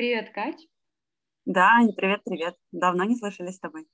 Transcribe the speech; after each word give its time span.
Привет, 0.00 0.30
Кать. 0.30 0.66
Да, 1.44 1.72
Аня, 1.74 1.92
привет-привет. 1.92 2.56
Давно 2.72 3.04
не 3.04 3.16
слышались 3.16 3.56
с 3.56 3.60
тобой. 3.60 3.86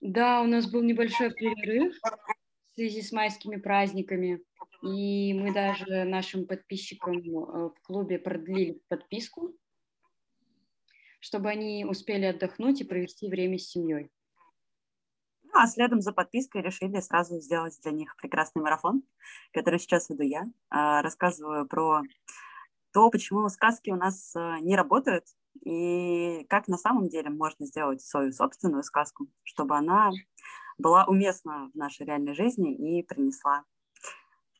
Да, 0.00 0.40
у 0.40 0.46
нас 0.46 0.66
был 0.66 0.82
небольшой 0.82 1.30
перерыв 1.34 1.94
в 2.02 2.74
связи 2.74 3.02
с 3.02 3.12
майскими 3.12 3.56
праздниками, 3.56 4.42
и 4.82 5.34
мы 5.34 5.52
даже 5.52 6.04
нашим 6.04 6.46
подписчикам 6.46 7.18
э, 7.18 7.68
в 7.68 7.74
клубе 7.82 8.18
продлили 8.18 8.80
подписку, 8.88 9.54
чтобы 11.20 11.50
они 11.50 11.84
успели 11.84 12.24
отдохнуть 12.24 12.80
и 12.80 12.84
провести 12.84 13.28
время 13.28 13.58
с 13.58 13.68
семьей. 13.68 14.10
Ну, 15.42 15.50
а 15.52 15.66
следом 15.66 16.00
за 16.00 16.14
подпиской 16.14 16.62
решили 16.62 16.98
сразу 17.00 17.38
сделать 17.40 17.78
для 17.82 17.92
них 17.92 18.16
прекрасный 18.16 18.62
марафон, 18.62 19.02
который 19.52 19.80
сейчас 19.80 20.08
веду 20.08 20.22
я. 20.22 20.44
А, 20.70 21.02
рассказываю 21.02 21.68
про 21.68 22.04
то, 22.92 23.10
почему 23.10 23.48
сказки 23.48 23.90
у 23.90 23.96
нас 23.96 24.34
э, 24.34 24.56
не 24.60 24.76
работают, 24.76 25.24
и 25.64 26.44
как 26.48 26.68
на 26.68 26.76
самом 26.76 27.08
деле 27.08 27.30
можно 27.30 27.66
сделать 27.66 28.02
свою 28.02 28.32
собственную 28.32 28.82
сказку, 28.82 29.28
чтобы 29.42 29.76
она 29.76 30.10
была 30.78 31.04
уместна 31.04 31.70
в 31.72 31.76
нашей 31.76 32.06
реальной 32.06 32.34
жизни 32.34 32.74
и 32.74 33.02
принесла 33.02 33.64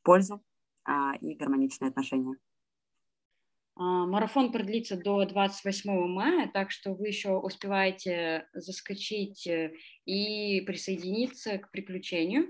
пользу 0.02 0.42
а, 0.84 1.14
и 1.20 1.34
гармоничные 1.34 1.88
отношения. 1.88 2.36
А, 3.76 4.06
марафон 4.06 4.52
продлится 4.52 4.96
до 4.96 5.24
28 5.24 6.06
мая, 6.08 6.50
так 6.52 6.70
что 6.70 6.94
вы 6.94 7.08
еще 7.08 7.36
успеваете 7.36 8.48
заскочить 8.52 9.46
э, 9.46 9.72
и 10.04 10.60
присоединиться 10.62 11.58
к 11.58 11.70
приключению. 11.70 12.48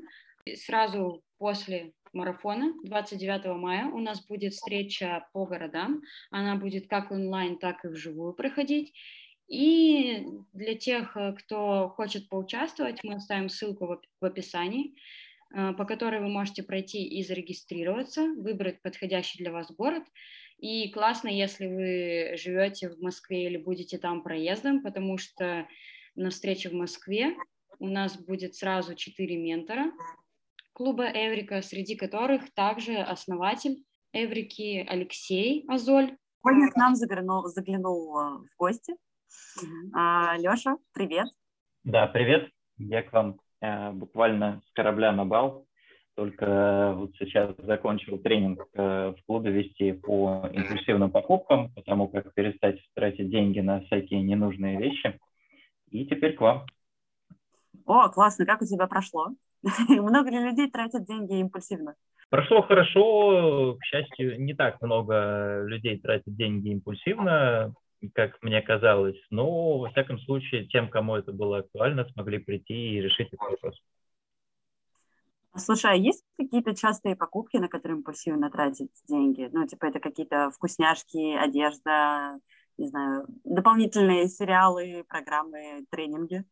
Сразу 0.57 1.23
после 1.39 1.93
марафона 2.13 2.75
29 2.85 3.47
мая 3.57 3.87
у 3.87 3.99
нас 3.99 4.25
будет 4.27 4.53
встреча 4.53 5.27
по 5.33 5.47
городам. 5.47 6.03
Она 6.31 6.57
будет 6.57 6.89
как 6.89 7.11
онлайн, 7.11 7.59
так 7.59 7.85
и 7.85 7.89
вживую 7.89 8.33
проходить. 8.35 8.93
И 9.49 10.27
для 10.53 10.77
тех, 10.77 11.17
э, 11.17 11.33
кто 11.33 11.89
хочет 11.89 12.29
поучаствовать, 12.29 13.03
мы 13.03 13.15
оставим 13.15 13.49
ссылку 13.49 14.01
в 14.21 14.25
описании, 14.25 14.95
э, 15.53 15.73
по 15.73 15.85
которой 15.85 16.21
вы 16.21 16.29
можете 16.29 16.63
пройти 16.63 17.05
и 17.05 17.25
зарегистрироваться, 17.25 18.23
выбрать 18.23 18.81
подходящий 18.81 19.39
для 19.39 19.51
вас 19.51 19.73
город. 19.73 20.05
И 20.59 20.91
классно, 20.91 21.29
если 21.29 21.67
вы 21.67 22.37
живете 22.37 22.91
в 22.91 23.01
Москве 23.01 23.47
или 23.47 23.57
будете 23.57 23.99
там 23.99 24.23
проездом, 24.23 24.83
потому 24.83 25.19
что 25.19 25.67
на 26.15 26.31
встрече 26.31 26.69
в 26.69 26.75
Москве 26.75 27.35
у 27.81 27.89
нас 27.89 28.17
будет 28.17 28.55
сразу 28.55 28.95
четыре 28.95 29.37
ментора, 29.37 29.91
клуба 30.81 31.05
Эврика, 31.13 31.61
среди 31.61 31.95
которых 31.95 32.55
также 32.55 32.97
основатель 32.97 33.85
Эврики 34.15 34.83
Алексей 34.89 35.63
Азоль. 35.69 36.17
Сегодня 36.43 36.71
к 36.71 36.77
нам 36.77 36.95
заглянул, 36.95 37.45
заглянул 37.49 38.19
э, 38.19 38.39
в 38.39 38.57
гости. 38.59 38.95
Mm-hmm. 38.95 39.91
А, 39.95 40.39
Леша, 40.39 40.79
привет. 40.95 41.27
Да, 41.85 42.07
привет. 42.07 42.49
Я 42.79 43.03
к 43.03 43.13
вам 43.13 43.41
э, 43.61 43.91
буквально 43.93 44.63
с 44.67 44.73
корабля 44.73 45.13
на 45.13 45.27
бал. 45.27 45.67
Только 46.15 46.95
вот 46.97 47.11
сейчас 47.19 47.55
закончил 47.59 48.17
тренинг 48.17 48.67
э, 48.73 49.13
в 49.19 49.27
клубе 49.27 49.51
вести 49.51 49.93
по 49.93 50.49
импульсивным 50.51 51.11
покупкам, 51.11 51.75
потому 51.75 52.09
как 52.09 52.33
перестать 52.33 52.81
тратить 52.95 53.29
деньги 53.29 53.61
на 53.61 53.83
всякие 53.83 54.23
ненужные 54.23 54.79
вещи. 54.79 55.21
И 55.91 56.07
теперь 56.07 56.37
к 56.37 56.41
вам. 56.41 56.65
О, 57.85 58.09
классно. 58.09 58.47
Как 58.47 58.63
у 58.63 58.65
тебя 58.65 58.87
прошло? 58.87 59.35
Много 59.89 60.31
ли 60.31 60.39
людей 60.39 60.71
тратят 60.71 61.05
деньги 61.05 61.39
импульсивно? 61.41 61.95
Прошло 62.31 62.63
хорошо, 62.63 63.77
к 63.81 63.85
счастью, 63.85 64.41
не 64.41 64.55
так 64.55 64.81
много 64.81 65.65
людей 65.67 65.99
тратят 65.99 66.35
деньги 66.37 66.69
импульсивно, 66.71 67.75
как 68.15 68.41
мне 68.43 68.63
казалось, 68.63 69.21
но, 69.31 69.79
во 69.79 69.91
всяком 69.91 70.19
случае, 70.21 70.67
тем, 70.67 70.89
кому 70.89 71.17
это 71.17 71.33
было 71.33 71.59
актуально, 71.59 72.09
смогли 72.13 72.39
прийти 72.39 72.75
и 72.75 73.01
решить 73.01 73.29
этот 73.29 73.41
вопрос. 73.41 73.75
Слушай, 75.57 75.91
а 75.91 75.95
есть 75.95 76.25
какие-то 76.39 76.75
частые 76.77 77.17
покупки, 77.17 77.57
на 77.57 77.69
которые 77.69 77.99
импульсивно 77.99 78.51
тратить 78.51 78.93
деньги? 79.09 79.49
Ну, 79.53 79.67
типа 79.67 79.87
это 79.87 79.99
какие-то 79.99 80.51
вкусняшки, 80.51 81.35
одежда, 81.35 82.39
не 82.79 82.87
знаю, 82.87 83.27
дополнительные 83.43 84.29
сериалы, 84.29 85.05
программы, 85.09 85.85
тренинги? 85.91 86.45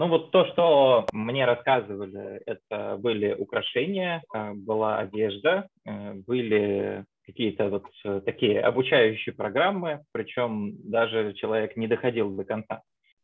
Ну 0.00 0.08
вот 0.08 0.30
то, 0.30 0.46
что 0.46 1.06
мне 1.12 1.44
рассказывали, 1.44 2.40
это 2.46 2.96
были 2.96 3.34
украшения, 3.34 4.22
э, 4.34 4.54
была 4.54 4.98
одежда, 4.98 5.68
э, 5.84 6.14
были 6.14 7.04
какие-то 7.26 7.68
вот 7.68 7.84
э, 8.06 8.22
такие 8.24 8.62
обучающие 8.62 9.34
программы, 9.34 10.02
причем 10.12 10.72
даже 10.90 11.34
человек 11.34 11.76
не 11.76 11.86
доходил 11.86 12.34
до 12.34 12.44
конца. 12.44 12.80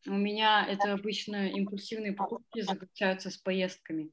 У 0.07 0.13
меня 0.13 0.67
это 0.69 0.93
обычно 0.93 1.49
импульсивные 1.49 2.13
покупки 2.13 2.61
заключаются 2.61 3.31
с 3.31 3.39
поездками. 3.39 4.11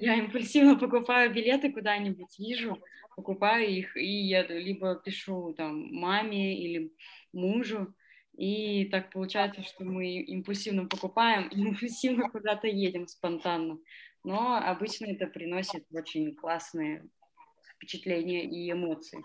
Я 0.00 0.14
импульсивно 0.14 0.78
покупаю 0.78 1.34
билеты 1.34 1.72
куда-нибудь, 1.72 2.38
вижу, 2.38 2.78
покупаю 3.16 3.68
их 3.68 3.96
и 3.96 4.06
еду. 4.06 4.54
Либо 4.54 4.94
пишу 4.94 5.52
там 5.52 5.92
маме 5.92 6.56
или 6.56 6.92
мужу, 7.32 7.92
и 8.38 8.84
так 8.84 9.10
получается, 9.10 9.62
что 9.64 9.84
мы 9.84 10.20
импульсивно 10.20 10.86
покупаем, 10.86 11.48
импульсивно 11.52 12.30
куда-то 12.30 12.68
едем 12.68 13.08
спонтанно. 13.08 13.78
Но 14.22 14.56
обычно 14.56 15.06
это 15.06 15.26
приносит 15.26 15.84
очень 15.90 16.34
классные 16.36 17.08
впечатления 17.74 18.44
и 18.44 18.70
эмоции. 18.70 19.24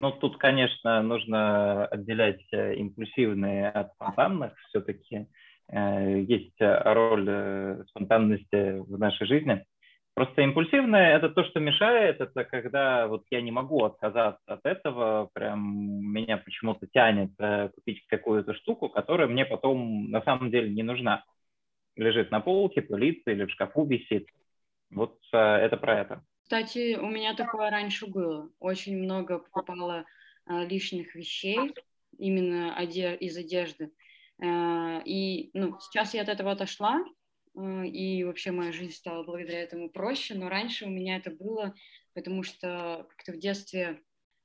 Ну, 0.00 0.12
тут, 0.12 0.38
конечно, 0.38 1.02
нужно 1.02 1.86
отделять 1.86 2.42
э, 2.52 2.76
импульсивные 2.76 3.68
от 3.68 3.92
спонтанных. 3.94 4.54
Все-таки 4.68 5.26
э, 5.68 6.20
есть 6.22 6.56
роль 6.58 7.28
э, 7.28 7.84
спонтанности 7.88 8.78
в 8.78 8.98
нашей 8.98 9.26
жизни. 9.26 9.64
Просто 10.16 10.40
импульсивное– 10.40 11.14
это 11.18 11.28
то, 11.28 11.44
что 11.44 11.60
мешает, 11.60 12.22
это 12.22 12.44
когда 12.44 13.06
вот 13.06 13.26
я 13.30 13.42
не 13.42 13.50
могу 13.50 13.84
отказаться 13.84 14.42
от 14.46 14.64
этого, 14.64 15.28
прям 15.34 15.60
меня 16.10 16.38
почему-то 16.38 16.86
тянет 16.86 17.32
э, 17.38 17.68
купить 17.68 18.02
какую-то 18.06 18.54
штуку, 18.54 18.88
которая 18.88 19.28
мне 19.28 19.44
потом 19.44 20.10
на 20.10 20.22
самом 20.22 20.50
деле 20.50 20.70
не 20.70 20.82
нужна. 20.82 21.22
Лежит 21.96 22.30
на 22.30 22.40
полке, 22.40 22.80
пылится 22.80 23.30
или 23.30 23.44
в 23.44 23.50
шкафу 23.50 23.84
висит. 23.84 24.26
Вот 24.90 25.18
э, 25.34 25.36
это 25.36 25.76
про 25.76 26.00
это. 26.00 26.24
Кстати, 26.44 26.96
у 26.96 27.08
меня 27.10 27.34
такое 27.34 27.68
раньше 27.68 28.06
было. 28.06 28.48
Очень 28.58 28.96
много 28.96 29.40
покупала 29.40 30.06
э, 30.46 30.64
лишних 30.64 31.14
вещей, 31.14 31.74
именно 32.16 32.74
из 32.80 33.36
одежды. 33.36 33.90
И 34.42 35.50
ну, 35.52 35.78
сейчас 35.80 36.14
я 36.14 36.22
от 36.22 36.28
этого 36.28 36.52
отошла, 36.52 37.04
и 37.56 38.24
вообще 38.24 38.50
моя 38.50 38.72
жизнь 38.72 38.92
стала 38.92 39.22
благодаря 39.24 39.62
этому 39.62 39.90
проще, 39.90 40.34
но 40.34 40.48
раньше 40.48 40.84
у 40.84 40.90
меня 40.90 41.16
это 41.16 41.30
было, 41.30 41.74
потому 42.14 42.42
что 42.42 43.06
как-то 43.10 43.32
в 43.32 43.38
детстве 43.38 44.02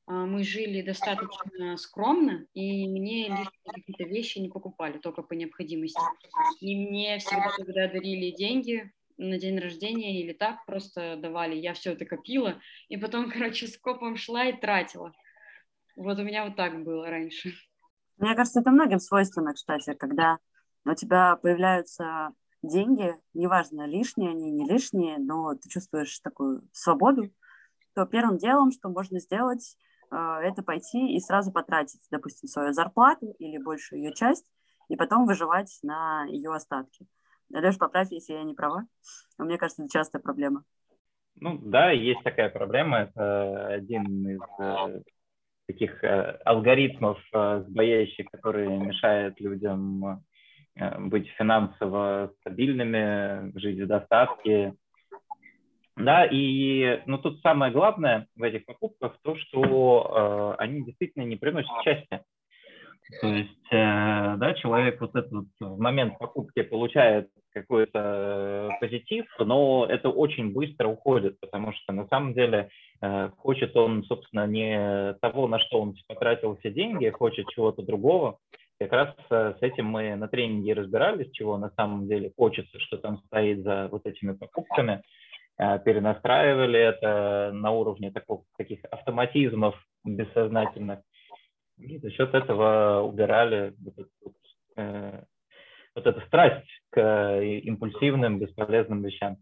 а, 0.08 0.26
мы 0.26 0.44
жили 0.44 0.82
достаточно 0.82 1.78
скромно, 1.78 2.46
и 2.54 2.88
мне 2.88 3.30
какие-то 3.66 4.04
вещи 4.04 4.40
не 4.40 4.50
покупали, 4.50 4.98
только 4.98 5.24
по 5.24 5.34
необходимости. 5.34 6.02
И 6.60 6.76
мне 6.76 7.18
всегда, 7.20 7.50
когда 7.56 7.88
дарили 7.88 8.36
деньги 8.36 8.92
на 9.18 9.38
день 9.38 9.60
рождения 9.60 10.22
или 10.22 10.34
так 10.34 10.66
просто 10.66 11.16
давали, 11.18 11.56
я 11.56 11.74
все 11.74 11.94
это 11.94 12.06
копила, 12.06 12.60
и 12.90 12.98
потом, 12.98 13.30
короче, 13.32 13.68
с 13.68 13.78
копом 13.78 14.18
шла 14.18 14.46
и 14.46 14.60
тратила. 14.60 15.14
Вот 15.96 16.18
у 16.18 16.24
меня 16.24 16.46
вот 16.46 16.56
так 16.56 16.84
было 16.84 17.10
раньше. 17.10 17.54
Мне 18.18 18.36
кажется, 18.36 18.62
это 18.62 18.72
многим 18.72 19.00
свойственно, 19.00 19.54
кстати, 19.54 19.94
когда 19.94 20.38
у 20.86 20.94
тебя 20.94 21.36
появляются 21.36 22.32
деньги, 22.64 23.16
неважно, 23.34 23.86
лишние 23.86 24.32
они, 24.32 24.52
не 24.52 24.68
лишние, 24.68 25.18
но 25.18 25.56
ты 25.56 25.70
чувствуешь 25.70 26.20
такую 26.20 26.64
свободу, 26.72 27.32
то 27.94 28.06
первым 28.06 28.38
делом, 28.38 28.72
что 28.72 28.90
можно 28.90 29.20
сделать, 29.20 29.78
э, 30.12 30.16
это 30.16 30.64
пойти 30.64 31.16
и 31.16 31.20
сразу 31.20 31.52
потратить, 31.52 32.02
допустим, 32.12 32.47
свою 32.47 32.74
зарплату 32.74 33.35
или 33.40 33.58
большую 33.58 34.02
ее 34.02 34.14
часть, 34.14 34.46
и 34.90 34.96
потом 34.96 35.26
выживать 35.26 35.80
на 35.84 36.26
ее 36.26 36.53
остатки. 36.53 37.08
Леш, 37.53 37.78
поправь, 37.78 38.12
если 38.12 38.34
я 38.34 38.44
не 38.44 38.53
права. 38.53 38.85
Но 39.38 39.46
мне 39.46 39.58
кажется, 39.58 39.84
это 39.84 39.91
частая 39.91 40.22
проблема. 40.22 40.64
Ну 41.40 41.58
да, 41.58 41.91
есть 41.91 42.24
такая 42.24 42.50
проблема. 42.50 43.00
Это 43.00 43.68
один 43.68 44.28
из 44.28 44.41
э, 44.59 45.02
таких 45.68 46.03
э, 46.03 46.40
алгоритмов 46.46 47.20
э, 47.34 47.64
сбоящих, 47.68 48.28
которые 48.32 48.78
мешают 48.78 49.40
людям 49.40 50.24
быть 51.00 51.28
финансово 51.38 52.32
стабильными, 52.40 53.58
жить 53.58 53.79
в 53.79 53.88
достатке. 53.88 54.76
Да, 55.97 56.26
и 56.26 57.02
ну, 57.06 57.18
тут 57.18 57.41
самое 57.41 57.72
главное 57.72 58.28
в 58.35 58.44
этих 58.44 58.66
покупках 58.66 59.18
то, 59.23 59.35
что 59.35 60.56
э, 60.58 60.64
они 60.64 60.84
действительно 60.84 61.23
не 61.23 61.35
приносят 61.35 61.72
счастья. 61.84 62.23
То 63.20 63.28
есть, 63.28 63.68
э, 63.72 64.35
да, 64.38 64.53
человек 64.53 65.02
вот 65.02 65.16
этот 65.16 65.46
в 65.59 65.79
момент 65.79 66.18
покупки 66.18 66.62
получает 66.62 67.29
какой-то 67.53 68.70
позитив, 68.79 69.26
но 69.40 69.85
это 69.90 70.09
очень 70.09 70.53
быстро 70.53 70.88
уходит, 70.88 71.40
потому 71.41 71.73
что 71.73 71.91
на 71.91 72.08
самом 72.08 72.34
деле 72.34 72.70
э, 73.02 73.29
хочет 73.38 73.76
он, 73.76 74.03
собственно, 74.06 74.47
не 74.47 75.14
того, 75.16 75.47
на 75.47 75.59
что 75.59 75.82
он 75.82 75.96
потратил 76.08 76.56
все 76.58 76.72
деньги, 76.72 77.09
хочет 77.09 77.50
чего-то 77.50 77.82
другого. 77.82 78.38
Как 78.82 78.92
раз 78.92 79.16
э, 79.30 79.54
с 79.60 79.62
этим 79.62 79.86
мы 79.86 80.16
на 80.16 80.28
тренинге 80.28 80.74
разбирались, 80.74 81.32
чего 81.32 81.58
на 81.58 81.70
самом 81.72 82.08
деле 82.08 82.32
хочется, 82.36 82.80
что 82.80 82.98
там 82.98 83.20
стоит 83.28 83.64
за 83.64 83.88
вот 83.90 84.06
этими 84.06 84.34
покупками. 84.34 85.02
Перенастраивали 85.86 86.80
это 86.80 87.52
на 87.54 87.70
уровне 87.70 88.10
таких, 88.10 88.40
таких 88.58 88.80
автоматизмов 88.90 89.76
бессознательных 90.04 91.02
и 91.82 91.98
за 92.00 92.12
счет 92.12 92.34
этого 92.34 93.02
убирали 93.02 93.76
вот, 93.80 93.94
эту, 93.98 94.36
э, 94.78 95.24
вот 95.96 96.06
эту 96.08 96.22
страсть 96.28 96.68
к 96.92 97.00
э, 97.00 97.60
импульсивным, 97.60 98.40
бесполезным 98.40 99.02
вещам. 99.04 99.38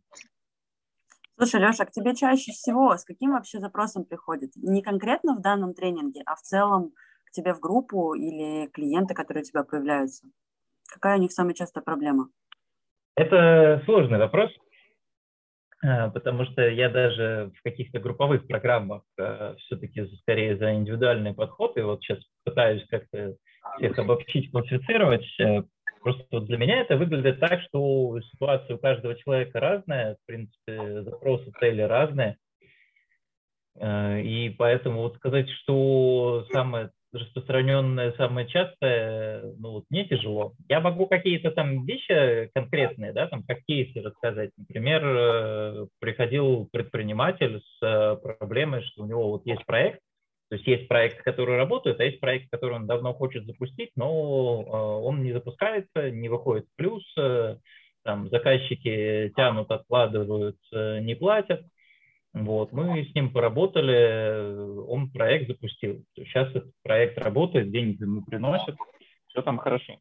Слушай, 1.38 1.62
Леша, 1.62 1.86
к 1.86 1.92
тебе 1.92 2.16
чаще 2.16 2.52
всего 2.52 2.98
с 2.98 3.06
каким 3.06 3.32
вообще 3.32 3.60
запросом 3.60 4.06
приходят? 4.06 4.52
Не 4.56 4.82
конкретно 4.82 5.36
в 5.36 5.42
данном 5.42 5.74
тренинге, 5.74 6.22
а 6.26 6.36
в 6.36 6.42
целом 6.42 6.94
к 7.30 7.32
тебе 7.32 7.54
в 7.54 7.60
группу 7.60 8.14
или 8.14 8.68
клиенты, 8.68 9.14
которые 9.14 9.44
у 9.44 9.46
тебя 9.46 9.64
появляются? 9.64 10.28
Какая 10.92 11.18
у 11.18 11.22
них 11.22 11.32
самая 11.32 11.54
частая 11.54 11.84
проблема? 11.84 12.30
Это 13.16 13.82
сложный 13.86 14.18
вопрос. 14.18 14.52
А, 15.82 16.10
потому 16.10 16.46
что 16.46 16.68
я 16.68 16.90
даже 16.90 17.52
в 17.58 17.64
каких-то 17.64 18.00
групповых 18.00 18.48
программах 18.48 19.04
э, 19.18 19.56
все-таки 19.60 20.06
скорее 20.22 20.58
за 20.58 20.74
индивидуальный 20.74 21.34
подход, 21.34 21.78
и 21.78 21.82
вот 21.82 22.02
сейчас 22.02 22.20
пытаюсь 22.44 22.86
как-то 22.90 23.36
всех 23.78 23.98
обобщить, 23.98 24.52
классифицировать. 24.52 25.26
Э, 25.40 25.64
просто 26.02 26.42
для 26.42 26.58
меня 26.58 26.82
это 26.82 26.98
выглядит 26.98 27.40
так, 27.40 27.62
что 27.62 28.20
ситуация 28.32 28.76
у 28.76 28.80
каждого 28.80 29.16
человека 29.16 29.60
разная, 29.62 30.16
в 30.16 30.26
принципе, 30.26 31.04
запросы, 31.04 31.50
цели 31.62 31.82
разные. 31.82 32.38
Э, 33.80 34.22
и 34.22 34.50
поэтому 34.50 35.04
вот 35.04 35.16
сказать, 35.16 35.50
что 35.50 36.46
самое 36.52 36.92
распространенное, 37.12 38.14
самое 38.14 38.48
частое, 38.48 39.42
ну 39.58 39.72
вот 39.72 39.86
мне 39.90 40.06
тяжело. 40.06 40.54
Я 40.68 40.80
могу 40.80 41.08
какие-то 41.08 41.52
там 41.52 41.86
вещи 41.86 42.50
конкретные, 42.54 43.14
да, 43.14 43.28
там 43.28 43.44
как 43.44 43.64
кейсы 43.66 44.02
рассказать. 44.02 44.52
Например, 44.58 45.02
э, 45.06 45.88
приходил 46.00 46.68
предприниматель 46.72 47.62
с 47.62 47.84
э, 47.84 48.16
проблемой, 48.38 48.84
что 48.84 49.04
у 49.04 49.08
него 49.08 49.30
вот 49.30 49.46
есть 49.46 49.66
проект, 49.66 50.00
то 50.50 50.56
есть 50.56 50.68
есть 50.68 50.88
проект, 50.88 51.22
который 51.24 51.58
работает, 51.58 52.00
а 52.00 52.04
есть 52.04 52.20
проект, 52.20 52.50
который 52.52 52.76
он 52.76 52.88
давно 52.88 53.14
хочет 53.14 53.46
запустить, 53.46 53.92
но 53.96 54.64
э, 54.66 55.06
он 55.06 55.24
не 55.24 55.34
запускается, 55.34 56.12
не 56.12 56.30
выходит 56.30 56.66
в 56.66 56.76
плюс, 56.76 57.04
там 58.04 58.30
заказчики 58.30 59.32
тянут, 59.36 59.70
откладывают, 59.72 60.58
не 60.72 61.16
платят. 61.16 61.62
Вот, 62.46 62.72
мы 62.72 63.04
с 63.04 63.14
ним 63.16 63.32
поработали, 63.32 64.82
он 64.88 65.12
проект 65.12 65.48
запустил. 65.48 66.04
Сейчас 66.16 66.50
этот 66.50 66.72
проект 66.84 67.18
работает, 67.18 67.72
деньги 67.72 68.02
ему 68.02 68.24
приносят, 68.24 68.78
все 69.28 69.42
там 69.42 69.58
хорошо. 69.58 70.00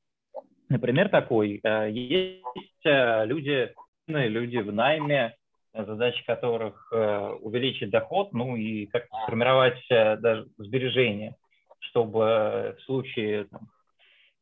Например, 0.69 1.08
такой, 1.08 1.61
э, 1.62 1.90
есть 1.90 2.44
э, 2.85 3.25
люди, 3.26 3.73
люди 4.06 4.58
в 4.58 4.73
найме, 4.73 5.35
задача 5.73 6.23
которых 6.26 6.88
э, 6.93 7.31
увеличить 7.40 7.90
доход, 7.90 8.32
ну 8.32 8.55
и 8.55 8.87
как-то 8.87 9.17
сформировать 9.25 9.82
даже 9.88 10.46
сбережения, 10.58 11.35
чтобы 11.81 12.76
в 12.79 12.82
случае, 12.85 13.44
там, 13.46 13.69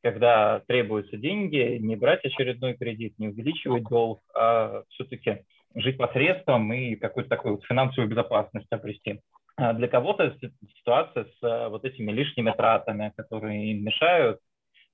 когда 0.02 0.60
требуются 0.66 1.16
деньги, 1.16 1.78
не 1.78 1.96
брать 1.96 2.24
очередной 2.24 2.74
кредит, 2.74 3.14
не 3.18 3.28
увеличивать 3.28 3.84
долг, 3.84 4.20
а 4.34 4.82
все-таки 4.90 5.44
жить 5.76 5.98
посредством 5.98 6.72
и 6.72 6.96
какую-то 6.96 7.30
такую 7.30 7.60
финансовую 7.68 8.08
безопасность 8.08 8.66
обрести. 8.70 9.20
А 9.56 9.72
для 9.72 9.88
кого-то 9.88 10.36
ситуация 10.78 11.24
с 11.24 11.42
э, 11.42 11.68
вот 11.68 11.84
этими 11.84 12.12
лишними 12.12 12.50
тратами, 12.50 13.12
которые 13.16 13.72
им 13.72 13.84
мешают, 13.84 14.40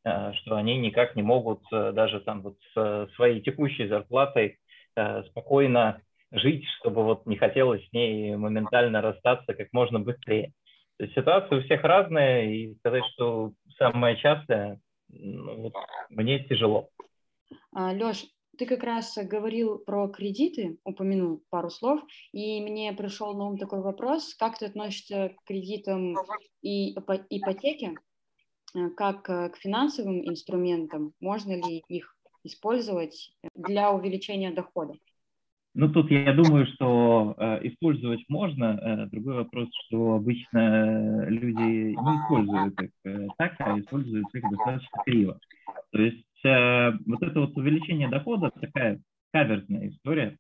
э, 0.05 0.33
что 0.35 0.57
они 0.57 0.79
никак 0.79 1.17
не 1.17 1.23
могут 1.23 1.61
э, 1.73 1.93
даже 1.93 2.21
там 2.21 2.43
вот 2.43 2.57
с 2.75 3.09
своей 3.17 3.41
текущей 3.41 3.87
зарплатой 3.89 4.59
спокойно 5.31 6.03
жить, 6.33 6.67
чтобы 6.79 7.03
вот 7.03 7.25
не 7.25 7.37
хотелось 7.37 7.83
с 7.89 7.93
ней 7.95 8.37
моментально 8.37 9.01
расстаться 9.01 9.55
как 9.55 9.69
можно 9.73 10.01
быстрее. 10.01 10.53
То 10.99 11.05
есть 11.05 11.15
ситуация 11.15 11.59
у 11.59 11.63
всех 11.63 11.83
разная, 11.83 12.45
и 12.45 12.75
сказать, 12.75 13.03
что 13.15 13.53
самое 13.79 14.19
частое, 14.19 14.79
ну, 15.09 15.63
вот, 15.63 15.75
мне 16.11 16.41
тяжело. 16.41 16.91
А, 17.75 17.93
Леш, 17.93 18.27
ты 18.59 18.67
как 18.67 18.83
раз 18.83 19.17
говорил 19.17 19.79
про 19.79 20.09
кредиты, 20.09 20.79
упомянул 20.85 21.43
пару 21.51 21.71
слов, 21.71 22.01
и 22.33 22.61
мне 22.61 22.93
пришел 22.93 23.35
на 23.35 23.47
ум 23.47 23.59
такой 23.59 23.81
вопрос, 23.81 24.35
как 24.35 24.59
ты 24.59 24.67
относишься 24.67 25.35
к 25.37 25.45
кредитам 25.47 26.17
и 26.61 26.93
ипотеке, 26.93 27.95
э, 28.75 28.91
как 28.91 29.29
э, 29.31 29.51
к 29.51 29.57
финансовым 29.57 30.29
инструментам, 30.29 31.13
можно 31.21 31.53
ли 31.53 31.83
их 31.89 32.17
использовать 32.45 33.33
для 33.55 33.93
увеличения 33.93 34.51
дохода? 34.51 34.95
Ну, 35.75 35.89
тут 35.91 36.11
я 36.11 36.35
думаю, 36.35 36.67
что 36.67 37.35
э, 37.39 37.67
использовать 37.69 38.21
можно. 38.29 38.79
Э, 38.83 39.07
другой 39.07 39.37
вопрос, 39.37 39.69
что 39.87 40.17
обычно 40.17 41.27
люди 41.29 41.95
не 41.95 41.95
используют 41.95 42.83
их 42.83 42.91
э, 43.05 43.27
так, 43.39 43.55
а 43.59 43.79
используют 43.81 44.27
их 44.35 44.43
достаточно 44.51 45.03
криво. 45.07 45.39
То 45.93 46.03
есть 46.03 46.27
э, 46.45 46.93
вот 47.07 47.23
это 47.23 47.41
вот 47.41 47.57
увеличение 47.57 48.09
дохода 48.09 48.51
такая 48.51 49.01
каверзная 49.33 49.89
история. 49.89 50.37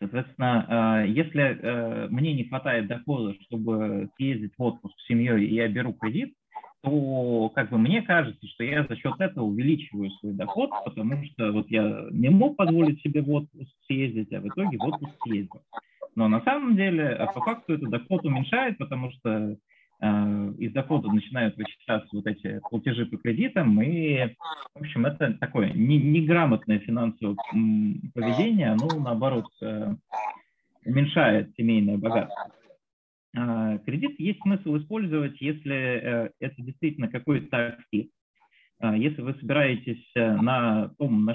Соответственно, 0.00 1.04
э, 1.04 1.08
если 1.08 1.42
э, 1.42 2.08
мне 2.08 2.32
не 2.32 2.44
хватает 2.44 2.86
дохода, 2.86 3.34
чтобы 3.42 4.08
съездить 4.16 4.52
в 4.56 4.62
отпуск 4.62 4.98
с 4.98 5.06
семьей, 5.06 5.44
и 5.44 5.54
я 5.54 5.68
беру 5.68 5.92
кредит, 5.92 6.34
то 6.82 7.50
как 7.54 7.70
бы 7.70 7.78
мне 7.78 8.00
кажется, 8.02 8.46
что 8.46 8.64
я 8.64 8.86
за 8.86 8.96
счет 8.96 9.20
этого 9.20 9.44
увеличиваю 9.44 10.10
свой 10.12 10.32
доход, 10.32 10.70
потому 10.84 11.22
что 11.26 11.52
вот 11.52 11.70
я 11.70 12.06
не 12.10 12.30
мог 12.30 12.56
позволить 12.56 13.02
себе 13.02 13.20
в 13.20 13.30
отпуск 13.30 13.70
съездить, 13.86 14.32
а 14.32 14.40
в 14.40 14.48
итоге 14.48 14.78
в 14.78 14.84
отпуск 14.84 15.14
съездил. 15.22 15.60
Но 16.16 16.28
на 16.28 16.40
самом 16.42 16.76
деле, 16.76 17.08
а 17.10 17.26
по 17.26 17.40
факту 17.40 17.74
этот 17.74 17.90
доход 17.90 18.24
уменьшает, 18.24 18.78
потому 18.78 19.10
что 19.12 19.56
из 20.00 20.72
дохода 20.72 21.12
начинают 21.12 21.56
вычитаться 21.58 22.08
вот 22.12 22.26
эти 22.26 22.58
платежи 22.70 23.04
по 23.04 23.18
кредитам, 23.18 23.80
и, 23.82 24.34
в 24.74 24.80
общем, 24.80 25.04
это 25.04 25.34
такое 25.34 25.72
не, 25.74 25.98
неграмотное 25.98 26.78
финансовое 26.78 27.36
поведение, 28.14 28.68
оно, 28.70 28.88
наоборот, 28.98 29.46
э, 29.60 29.94
уменьшает 30.86 31.54
семейное 31.56 31.98
богатство. 31.98 32.50
А, 33.36 33.78
кредит 33.78 34.18
есть 34.18 34.40
смысл 34.40 34.76
использовать, 34.78 35.40
если 35.40 35.76
э, 35.76 36.30
это 36.40 36.62
действительно 36.62 37.08
какой-то 37.08 37.68
актив. 37.68 38.06
А, 38.80 38.96
если 38.96 39.20
вы 39.20 39.34
собираетесь 39.34 40.04
э, 40.16 40.32
на 40.32 40.88
том, 40.98 41.24
на 41.24 41.34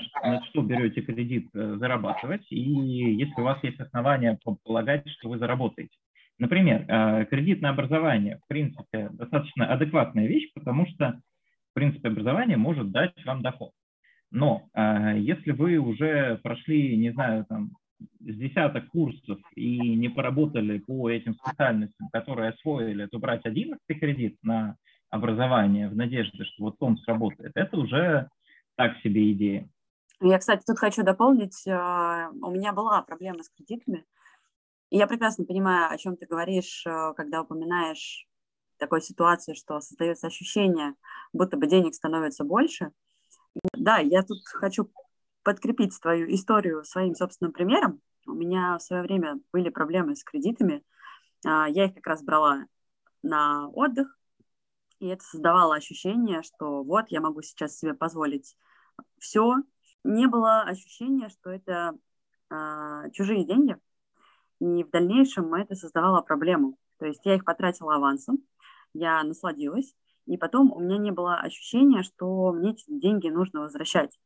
что, 0.49 0.61
берете 0.61 1.01
кредит, 1.01 1.47
э, 1.53 1.77
зарабатывать, 1.79 2.45
и 2.49 2.59
если 2.59 3.39
у 3.39 3.43
вас 3.43 3.63
есть 3.63 3.79
основания 3.79 4.37
полагать, 4.63 5.07
что 5.07 5.29
вы 5.29 5.37
заработаете. 5.37 5.95
Например, 6.37 7.27
кредит 7.27 7.61
на 7.61 7.69
образование, 7.69 8.39
в 8.43 8.47
принципе, 8.47 9.09
достаточно 9.11 9.71
адекватная 9.71 10.27
вещь, 10.27 10.51
потому 10.53 10.85
что, 10.87 11.21
в 11.71 11.73
принципе, 11.73 12.09
образование 12.09 12.57
может 12.57 12.91
дать 12.91 13.13
вам 13.25 13.41
доход. 13.41 13.71
Но 14.31 14.67
если 14.73 15.51
вы 15.51 15.77
уже 15.77 16.39
прошли, 16.43 16.97
не 16.97 17.11
знаю, 17.11 17.45
там, 17.47 17.71
с 18.19 18.35
десяток 18.35 18.89
курсов 18.89 19.39
и 19.55 19.95
не 19.95 20.09
поработали 20.09 20.79
по 20.79 21.09
этим 21.09 21.35
специальностям, 21.35 22.09
которые 22.11 22.49
освоили, 22.49 23.05
то 23.05 23.19
брать 23.19 23.45
одиннадцатый 23.45 23.97
кредит 23.97 24.37
на 24.43 24.75
образование 25.09 25.87
в 25.87 25.95
надежде, 25.95 26.43
что 26.43 26.63
вот 26.63 26.75
он 26.79 26.97
сработает, 26.97 27.53
это 27.55 27.77
уже 27.77 28.27
так 28.75 28.97
себе 28.97 29.31
идея. 29.31 29.69
Я, 30.21 30.39
кстати, 30.39 30.63
тут 30.65 30.77
хочу 30.77 31.03
дополнить. 31.03 31.65
А, 31.67 32.29
у 32.29 32.51
меня 32.51 32.73
была 32.73 33.01
проблема 33.01 33.43
с 33.43 33.49
кредитами. 33.49 34.03
Я 34.91 35.07
прекрасно 35.07 35.45
понимаю, 35.45 35.91
о 35.91 35.97
чем 35.97 36.15
ты 36.15 36.25
говоришь, 36.25 36.85
а, 36.85 37.13
когда 37.13 37.41
упоминаешь 37.41 38.27
такой 38.77 39.01
ситуации, 39.01 39.53
что 39.53 39.79
создается 39.79 40.27
ощущение, 40.27 40.93
будто 41.33 41.57
бы 41.57 41.67
денег 41.67 41.95
становится 41.95 42.43
больше. 42.43 42.91
Да, 43.73 43.97
я 43.97 44.23
тут 44.23 44.39
хочу 44.45 44.91
подкрепить 45.43 45.99
твою 45.99 46.33
историю 46.33 46.83
своим 46.83 47.15
собственным 47.15 47.53
примером. 47.53 48.01
У 48.27 48.33
меня 48.33 48.77
в 48.77 48.81
свое 48.81 49.03
время 49.03 49.39
были 49.53 49.69
проблемы 49.69 50.15
с 50.15 50.23
кредитами. 50.23 50.83
А, 51.45 51.67
я 51.69 51.85
их 51.85 51.95
как 51.95 52.07
раз 52.07 52.23
брала 52.23 52.65
на 53.23 53.69
отдых, 53.69 54.17
и 54.99 55.07
это 55.07 55.23
создавало 55.23 55.75
ощущение, 55.75 56.41
что 56.41 56.83
вот 56.83 57.05
я 57.09 57.21
могу 57.21 57.41
сейчас 57.41 57.77
себе 57.77 57.93
позволить 57.93 58.55
все. 59.19 59.55
Не 60.03 60.27
было 60.27 60.61
ощущения, 60.61 61.29
что 61.29 61.49
это 61.49 61.97
а, 62.49 63.09
чужие 63.11 63.45
деньги, 63.45 63.77
и 64.59 64.83
в 64.83 64.89
дальнейшем 64.89 65.53
это 65.53 65.75
создавало 65.75 66.21
проблему. 66.21 66.77
То 66.99 67.05
есть 67.05 67.25
я 67.25 67.35
их 67.35 67.45
потратила 67.45 67.95
авансом, 67.95 68.39
я 68.93 69.23
насладилась, 69.23 69.93
И 70.25 70.37
потом 70.37 70.71
у 70.71 70.79
меня 70.79 70.97
не 70.97 71.11
было 71.11 71.35
ощущения, 71.35 72.01
что 72.01 72.51
мне 72.51 72.71
эти 72.71 72.85
деньги 72.87 73.29
нужно 73.29 73.61
возвращать. 73.61 74.17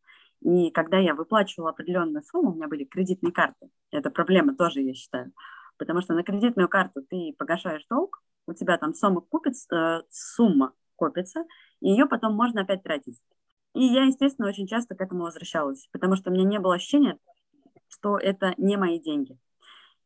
И 0.42 0.72
когда 0.72 0.98
я 0.98 1.14
выплачивала 1.14 1.72
определенную 1.72 2.24
сумму, 2.24 2.52
у 2.52 2.56
меня 2.56 2.68
были 2.68 2.86
кредитные 2.86 3.34
карты. 3.34 3.70
Это 3.92 4.10
проблема 4.10 4.56
тоже, 4.56 4.82
я 4.82 4.94
считаю. 4.94 5.34
Потому 5.78 6.02
что 6.02 6.14
на 6.14 6.24
кредитную 6.24 6.70
карту 6.70 7.02
ты 7.10 7.36
погашаешь 7.38 7.86
долг, 7.90 8.22
у 8.48 8.54
тебя 8.54 8.78
там 8.78 8.94
сумма 8.94 9.22
купится, 9.22 9.76
э, 9.76 10.02
сумма 10.10 10.74
копится, 10.96 11.46
и 11.82 11.90
ее 11.90 12.06
потом 12.06 12.36
можно 12.36 12.62
опять 12.62 12.84
тратить. 12.84 13.20
И 13.74 13.84
я, 13.84 14.04
естественно, 14.04 14.48
очень 14.48 14.68
часто 14.68 14.96
к 14.96 15.02
этому 15.02 15.24
возвращалась, 15.24 15.88
потому 15.92 16.16
что 16.16 16.30
у 16.30 16.34
меня 16.34 16.44
не 16.44 16.60
было 16.60 16.76
ощущения, 16.76 17.18
что 17.88 18.18
это 18.18 18.54
не 18.58 18.78
мои 18.78 19.00
деньги. 19.00 19.38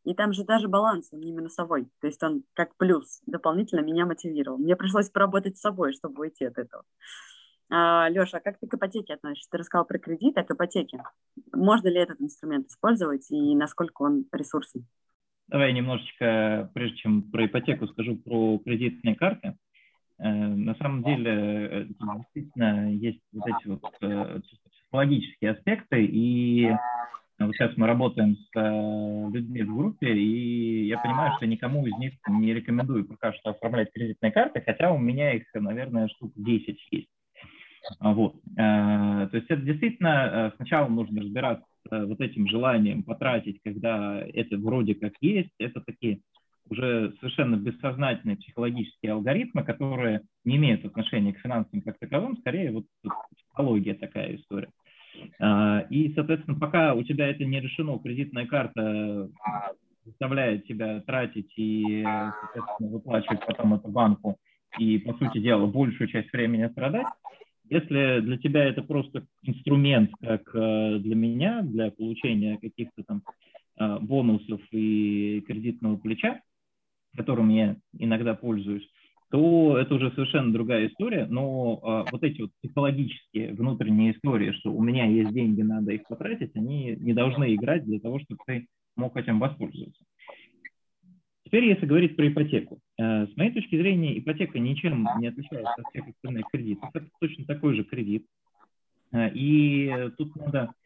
И 0.03 0.13
там 0.13 0.33
же 0.33 0.43
даже 0.43 0.67
баланс, 0.67 1.09
он 1.11 1.21
не 1.21 1.31
минусовой. 1.31 1.87
То 2.01 2.07
есть 2.07 2.21
он 2.23 2.43
как 2.53 2.75
плюс 2.75 3.21
дополнительно 3.25 3.81
меня 3.81 4.05
мотивировал. 4.05 4.57
Мне 4.57 4.75
пришлось 4.75 5.09
поработать 5.09 5.57
с 5.57 5.61
собой, 5.61 5.93
чтобы 5.93 6.21
уйти 6.21 6.45
от 6.45 6.57
этого. 6.57 6.83
А, 7.69 8.09
Леша, 8.09 8.37
а 8.37 8.41
как 8.41 8.59
ты 8.59 8.67
к 8.67 8.73
ипотеке 8.73 9.13
относишься? 9.13 9.49
Ты 9.49 9.57
рассказал 9.59 9.85
про 9.85 9.97
кредит, 9.97 10.37
а 10.37 10.43
к 10.43 10.51
ипотеке. 10.51 11.03
Можно 11.53 11.87
ли 11.87 11.99
этот 11.99 12.21
инструмент 12.21 12.67
использовать 12.67 13.31
и 13.31 13.55
насколько 13.55 14.03
он 14.03 14.25
ресурсен? 14.31 14.85
Давай 15.47 15.73
немножечко, 15.73 16.69
прежде 16.73 16.97
чем 16.97 17.23
про 17.31 17.45
ипотеку, 17.45 17.87
скажу 17.87 18.17
про 18.17 18.59
кредитные 18.59 19.15
карты. 19.15 19.57
Э, 20.19 20.29
на 20.29 20.75
самом 20.75 21.03
деле, 21.03 21.31
э, 21.31 21.85
действительно, 21.87 22.91
есть 22.93 23.21
вот 23.31 23.47
эти 23.47 23.67
вот 23.67 23.83
э, 24.01 24.39
психологические 24.71 25.51
аспекты, 25.51 26.05
и 26.05 26.71
вот 27.45 27.55
сейчас 27.55 27.75
мы 27.77 27.87
работаем 27.87 28.35
с 28.35 28.49
людьми 29.33 29.63
в 29.63 29.75
группе, 29.75 30.13
и 30.13 30.87
я 30.87 30.97
понимаю, 30.97 31.33
что 31.37 31.45
никому 31.47 31.85
из 31.85 31.97
них 31.97 32.13
не 32.27 32.53
рекомендую 32.53 33.05
пока 33.05 33.33
что 33.33 33.51
оформлять 33.51 33.91
кредитные 33.93 34.31
карты, 34.31 34.61
хотя 34.65 34.91
у 34.91 34.97
меня 34.97 35.33
их, 35.33 35.43
наверное, 35.53 36.07
штук 36.09 36.31
10 36.35 36.79
есть. 36.91 37.09
Вот. 37.99 38.35
То 38.55 39.29
есть 39.33 39.47
это 39.49 39.61
действительно 39.61 40.53
сначала 40.55 40.87
нужно 40.87 41.21
разбираться 41.21 41.65
вот 41.89 42.21
этим 42.21 42.47
желанием 42.47 43.03
потратить, 43.03 43.59
когда 43.63 44.21
это 44.33 44.57
вроде 44.57 44.95
как 44.95 45.13
есть, 45.19 45.51
это 45.59 45.81
такие 45.81 46.19
уже 46.69 47.13
совершенно 47.19 47.57
бессознательные 47.57 48.37
психологические 48.37 49.11
алгоритмы, 49.11 49.65
которые 49.65 50.21
не 50.45 50.55
имеют 50.55 50.85
отношения 50.85 51.33
к 51.33 51.39
финансам 51.39 51.81
как 51.81 51.99
таковым, 51.99 52.37
скорее 52.37 52.71
вот 52.71 52.85
психология 53.35 53.95
такая 53.95 54.37
история. 54.37 54.69
А, 55.39 55.85
и, 55.89 56.13
соответственно, 56.13 56.57
пока 56.59 56.93
у 56.93 57.03
тебя 57.03 57.27
это 57.27 57.45
не 57.45 57.59
решено, 57.59 57.99
кредитная 57.99 58.45
карта 58.45 59.29
заставляет 60.05 60.65
тебя 60.67 61.01
тратить 61.01 61.51
и, 61.55 62.03
соответственно, 62.03 62.89
выплачивать 62.89 63.45
потом 63.45 63.75
это 63.75 63.87
банку 63.87 64.37
и, 64.77 64.97
по 64.99 65.13
сути 65.13 65.39
дела, 65.39 65.65
большую 65.67 66.07
часть 66.07 66.31
времени 66.33 66.67
страдать, 66.67 67.07
если 67.69 68.19
для 68.19 68.37
тебя 68.37 68.65
это 68.65 68.83
просто 68.83 69.25
инструмент, 69.43 70.11
как 70.21 70.43
э, 70.53 70.99
для 70.99 71.15
меня, 71.15 71.61
для 71.61 71.91
получения 71.91 72.57
каких-то 72.57 73.03
там 73.03 73.23
э, 73.79 73.99
бонусов 73.99 74.61
и 74.71 75.41
кредитного 75.47 75.97
плеча, 75.97 76.41
которым 77.15 77.49
я 77.49 77.77
иногда 77.97 78.33
пользуюсь, 78.33 78.87
то 79.33 79.79
это 79.79 79.95
уже 79.95 80.11
совершенно 80.11 80.53
другая 80.53 80.87
история. 80.87 81.25
Но 81.25 81.79
а, 81.81 82.05
вот 82.11 82.21
эти 82.21 82.41
вот 82.41 82.51
психологические 82.61 83.53
внутренние 83.53 84.13
истории, 84.13 84.51
что 84.51 84.71
у 84.71 84.83
меня 84.83 85.07
есть 85.07 85.33
деньги, 85.33 85.63
надо 85.63 85.91
их 85.91 86.03
потратить, 86.07 86.55
они 86.55 86.95
не 86.99 87.13
должны 87.13 87.55
играть 87.55 87.83
для 87.83 87.99
того, 87.99 88.19
чтобы 88.19 88.41
ты 88.45 88.67
мог 88.95 89.17
этим 89.17 89.39
воспользоваться. 89.39 90.03
Теперь, 91.45 91.65
если 91.65 91.87
говорить 91.87 92.15
про 92.15 92.27
ипотеку. 92.27 92.77
Э, 92.99 93.25
с 93.25 93.35
моей 93.35 93.51
точки 93.51 93.75
зрения, 93.75 94.19
ипотека 94.19 94.59
ничем 94.59 95.07
не 95.19 95.29
отличается 95.29 95.73
от 95.77 95.87
всех 95.89 96.09
остальных 96.09 96.45
кредитов. 96.51 96.91
Это 96.93 97.07
точно 97.19 97.45
такой 97.45 97.75
же 97.75 97.85
кредит. 97.85 98.27
Э, 99.13 99.31
и 99.33 100.11
тут 100.15 100.35
надо 100.35 100.75
Э, 100.75 100.82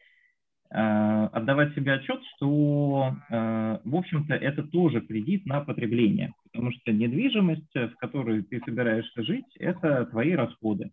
отдавать 0.70 1.74
себе 1.74 1.94
отчет, 1.94 2.20
что, 2.36 3.14
э, 3.30 3.78
в 3.84 3.96
общем-то, 3.96 4.34
это 4.34 4.62
тоже 4.64 5.00
кредит 5.00 5.46
на 5.46 5.62
потребление, 5.62 6.34
потому 6.44 6.72
что 6.72 6.92
недвижимость, 6.92 7.74
в 7.74 7.94
которой 7.96 8.42
ты 8.42 8.60
собираешься 8.60 9.22
жить, 9.22 9.46
это 9.58 10.04
твои 10.06 10.32
расходы. 10.32 10.90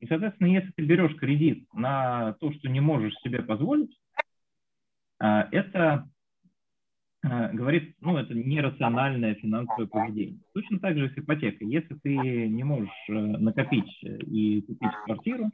И, 0.00 0.06
соответственно, 0.06 0.48
если 0.48 0.70
ты 0.72 0.84
берешь 0.84 1.14
кредит 1.16 1.66
на 1.72 2.32
то, 2.40 2.52
что 2.52 2.68
не 2.68 2.80
можешь 2.80 3.14
себе 3.22 3.42
позволить, 3.42 3.96
э, 5.20 5.44
это 5.52 6.08
говорит, 7.22 7.94
ну, 8.02 8.18
это 8.18 8.34
нерациональное 8.34 9.34
финансовое 9.36 9.86
поведение. 9.86 10.40
Точно 10.52 10.78
так 10.78 10.98
же 10.98 11.08
с 11.08 11.16
ипотекой. 11.16 11.68
Если 11.68 11.94
ты 12.02 12.10
не 12.48 12.64
можешь 12.64 12.92
накопить 13.08 13.90
и 14.02 14.60
купить 14.60 14.92
квартиру, 15.06 15.50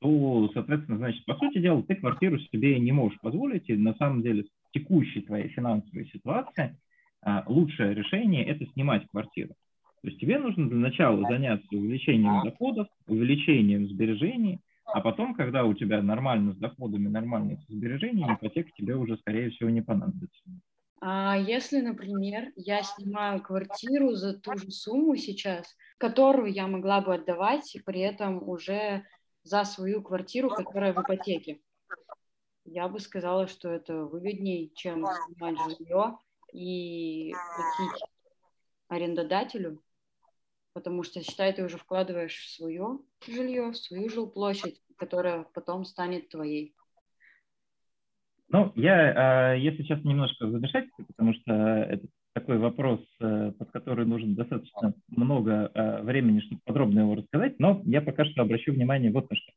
то, 0.00 0.50
соответственно, 0.54 0.98
значит, 0.98 1.24
по 1.24 1.34
сути 1.34 1.58
дела, 1.58 1.82
ты 1.82 1.96
квартиру 1.96 2.38
себе 2.38 2.78
не 2.78 2.92
можешь 2.92 3.18
позволить, 3.20 3.68
и 3.68 3.76
на 3.76 3.94
самом 3.94 4.22
деле 4.22 4.44
текущей 4.72 5.22
твоей 5.22 5.48
финансовой 5.48 6.06
ситуации 6.12 6.76
а, 7.22 7.44
лучшее 7.46 7.94
решение– 7.94 8.44
это 8.46 8.64
снимать 8.72 9.06
квартиру. 9.10 9.54
То 10.02 10.08
есть 10.08 10.20
тебе 10.20 10.38
нужно 10.38 10.68
для 10.68 10.78
начала 10.78 11.20
заняться 11.28 11.66
увеличением 11.72 12.44
доходов, 12.44 12.86
увеличением 13.08 13.88
сбережений, 13.88 14.60
а 14.84 15.00
потом, 15.00 15.34
когда 15.34 15.64
у 15.64 15.74
тебя 15.74 16.00
нормально 16.00 16.52
с 16.54 16.56
доходами, 16.56 17.08
нормально 17.08 17.56
с 17.56 17.72
сбережениями, 17.72 18.34
ипотека 18.34 18.70
тебе 18.76 18.94
уже, 18.94 19.18
скорее 19.18 19.50
всего, 19.50 19.68
не 19.68 19.82
понадобится. 19.82 20.40
А 21.00 21.36
если, 21.36 21.80
например, 21.80 22.52
я 22.56 22.82
снимаю 22.82 23.40
квартиру 23.40 24.12
за 24.14 24.38
ту 24.38 24.56
же 24.56 24.70
сумму 24.70 25.16
сейчас, 25.16 25.76
которую 25.98 26.52
я 26.52 26.66
могла 26.66 27.00
бы 27.00 27.14
отдавать, 27.14 27.74
и 27.74 27.80
при 27.80 28.00
этом 28.00 28.48
уже 28.48 29.04
за 29.48 29.64
свою 29.64 30.02
квартиру, 30.02 30.50
которая 30.50 30.92
в 30.92 31.02
ипотеке. 31.02 31.60
Я 32.64 32.86
бы 32.88 33.00
сказала, 33.00 33.46
что 33.46 33.70
это 33.70 34.04
выгоднее, 34.04 34.68
чем 34.74 35.06
снимать 35.06 35.58
жилье 35.64 36.18
и 36.52 37.32
платить 37.32 38.02
арендодателю, 38.88 39.82
потому 40.74 41.02
что, 41.02 41.22
считай, 41.22 41.54
ты 41.54 41.64
уже 41.64 41.78
вкладываешь 41.78 42.36
в 42.36 42.54
свое 42.54 42.98
жилье, 43.26 43.70
в 43.70 43.76
свою 43.76 44.10
жилплощадь, 44.10 44.82
которая 44.96 45.44
потом 45.54 45.86
станет 45.86 46.28
твоей. 46.28 46.74
Ну, 48.48 48.72
я, 48.76 49.52
а, 49.52 49.54
если 49.54 49.82
сейчас 49.82 50.04
немножко 50.04 50.50
задышать, 50.50 50.88
потому 51.06 51.32
что 51.34 51.52
это 51.52 52.06
такой 52.40 52.58
вопрос, 52.58 53.00
э, 53.20 53.52
под 53.58 53.70
который 53.70 54.06
нужно 54.06 54.34
достаточно 54.34 54.94
много 55.08 55.70
э, 55.74 56.02
времени, 56.02 56.40
чтобы 56.40 56.60
подробно 56.64 57.00
его 57.00 57.14
рассказать, 57.16 57.58
но 57.58 57.80
я 57.84 58.00
пока 58.00 58.24
что 58.24 58.42
обращу 58.42 58.72
внимание 58.72 59.10
вот 59.10 59.28
на 59.30 59.36
что. 59.36 59.52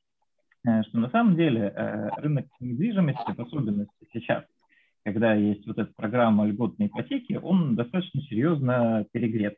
Э, 0.65 0.83
что 0.83 0.99
на 0.99 1.09
самом 1.09 1.35
деле 1.35 1.73
рынок 2.17 2.47
недвижимости, 2.59 3.35
в 3.35 3.39
особенности 3.39 4.07
сейчас, 4.13 4.43
когда 5.03 5.33
есть 5.33 5.65
вот 5.67 5.77
эта 5.77 5.91
программа 5.95 6.45
льготной 6.45 6.87
ипотеки, 6.87 7.39
он 7.41 7.75
достаточно 7.75 8.21
серьезно 8.21 9.05
перегрет. 9.11 9.57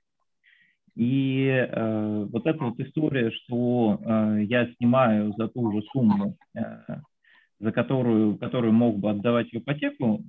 И 0.96 1.48
э, 1.48 2.28
вот 2.32 2.46
эта 2.46 2.64
вот 2.64 2.80
история, 2.80 3.32
что 3.32 4.00
э, 4.00 4.44
я 4.44 4.72
снимаю 4.76 5.34
за 5.38 5.48
ту 5.48 5.72
же 5.72 5.82
сумму, 5.92 6.38
э, 6.56 6.62
за 7.60 7.72
которую, 7.72 8.38
которую 8.38 8.74
мог 8.74 9.00
бы 9.00 9.10
отдавать 9.10 9.50
в 9.50 9.56
ипотеку, 9.56 10.22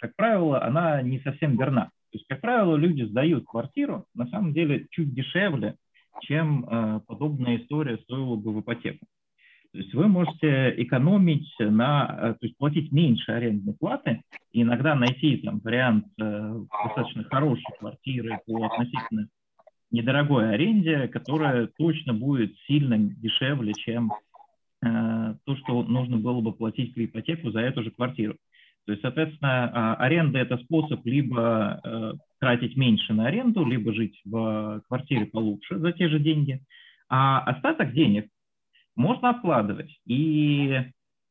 как 0.00 0.14
правило, 0.16 0.62
она 0.62 1.00
не 1.02 1.20
совсем 1.20 1.56
верна. 1.56 1.90
То 2.14 2.18
есть, 2.18 2.28
как 2.28 2.42
правило, 2.42 2.76
люди 2.76 3.02
сдают 3.02 3.44
квартиру 3.44 4.06
на 4.14 4.28
самом 4.28 4.52
деле 4.52 4.86
чуть 4.92 5.12
дешевле, 5.12 5.74
чем 6.20 6.64
э, 6.64 7.00
подобная 7.08 7.56
история 7.56 7.98
стоила 7.98 8.36
бы 8.36 8.52
в 8.52 8.60
ипотеку. 8.60 9.04
То 9.72 9.78
есть 9.78 9.92
вы 9.94 10.06
можете 10.06 10.72
экономить 10.80 11.52
на, 11.58 12.06
э, 12.06 12.34
то 12.34 12.38
есть 12.42 12.56
платить 12.56 12.92
меньше 12.92 13.32
арендной 13.32 13.74
платы 13.74 14.22
и 14.52 14.62
иногда 14.62 14.94
найти 14.94 15.38
там 15.38 15.58
вариант 15.58 16.06
э, 16.22 16.54
достаточно 16.84 17.24
хорошей 17.24 17.66
квартиры 17.80 18.38
по 18.46 18.64
относительно 18.64 19.26
недорогой 19.90 20.54
аренде, 20.54 21.08
которая 21.08 21.66
точно 21.76 22.14
будет 22.14 22.54
сильно 22.68 22.96
дешевле, 22.96 23.72
чем 23.74 24.12
э, 24.86 25.34
то, 25.44 25.56
что 25.56 25.82
нужно 25.82 26.18
было 26.18 26.40
бы 26.40 26.52
платить 26.52 26.94
по 26.94 27.04
ипотеку 27.04 27.50
за 27.50 27.58
эту 27.58 27.82
же 27.82 27.90
квартиру. 27.90 28.36
То 28.86 28.92
есть, 28.92 29.02
соответственно, 29.02 29.70
а, 29.72 29.94
аренда– 29.94 30.38
это 30.40 30.58
способ 30.58 31.04
либо 31.06 31.80
э, 31.82 32.12
тратить 32.38 32.76
меньше 32.76 33.14
на 33.14 33.26
аренду, 33.26 33.64
либо 33.64 33.94
жить 33.94 34.20
в 34.24 34.82
квартире 34.88 35.26
получше 35.26 35.78
за 35.78 35.92
те 35.92 36.08
же 36.08 36.18
деньги, 36.18 36.60
а 37.08 37.40
остаток 37.40 37.94
денег 37.94 38.28
можно 38.94 39.30
откладывать. 39.30 39.90
И 40.06 40.78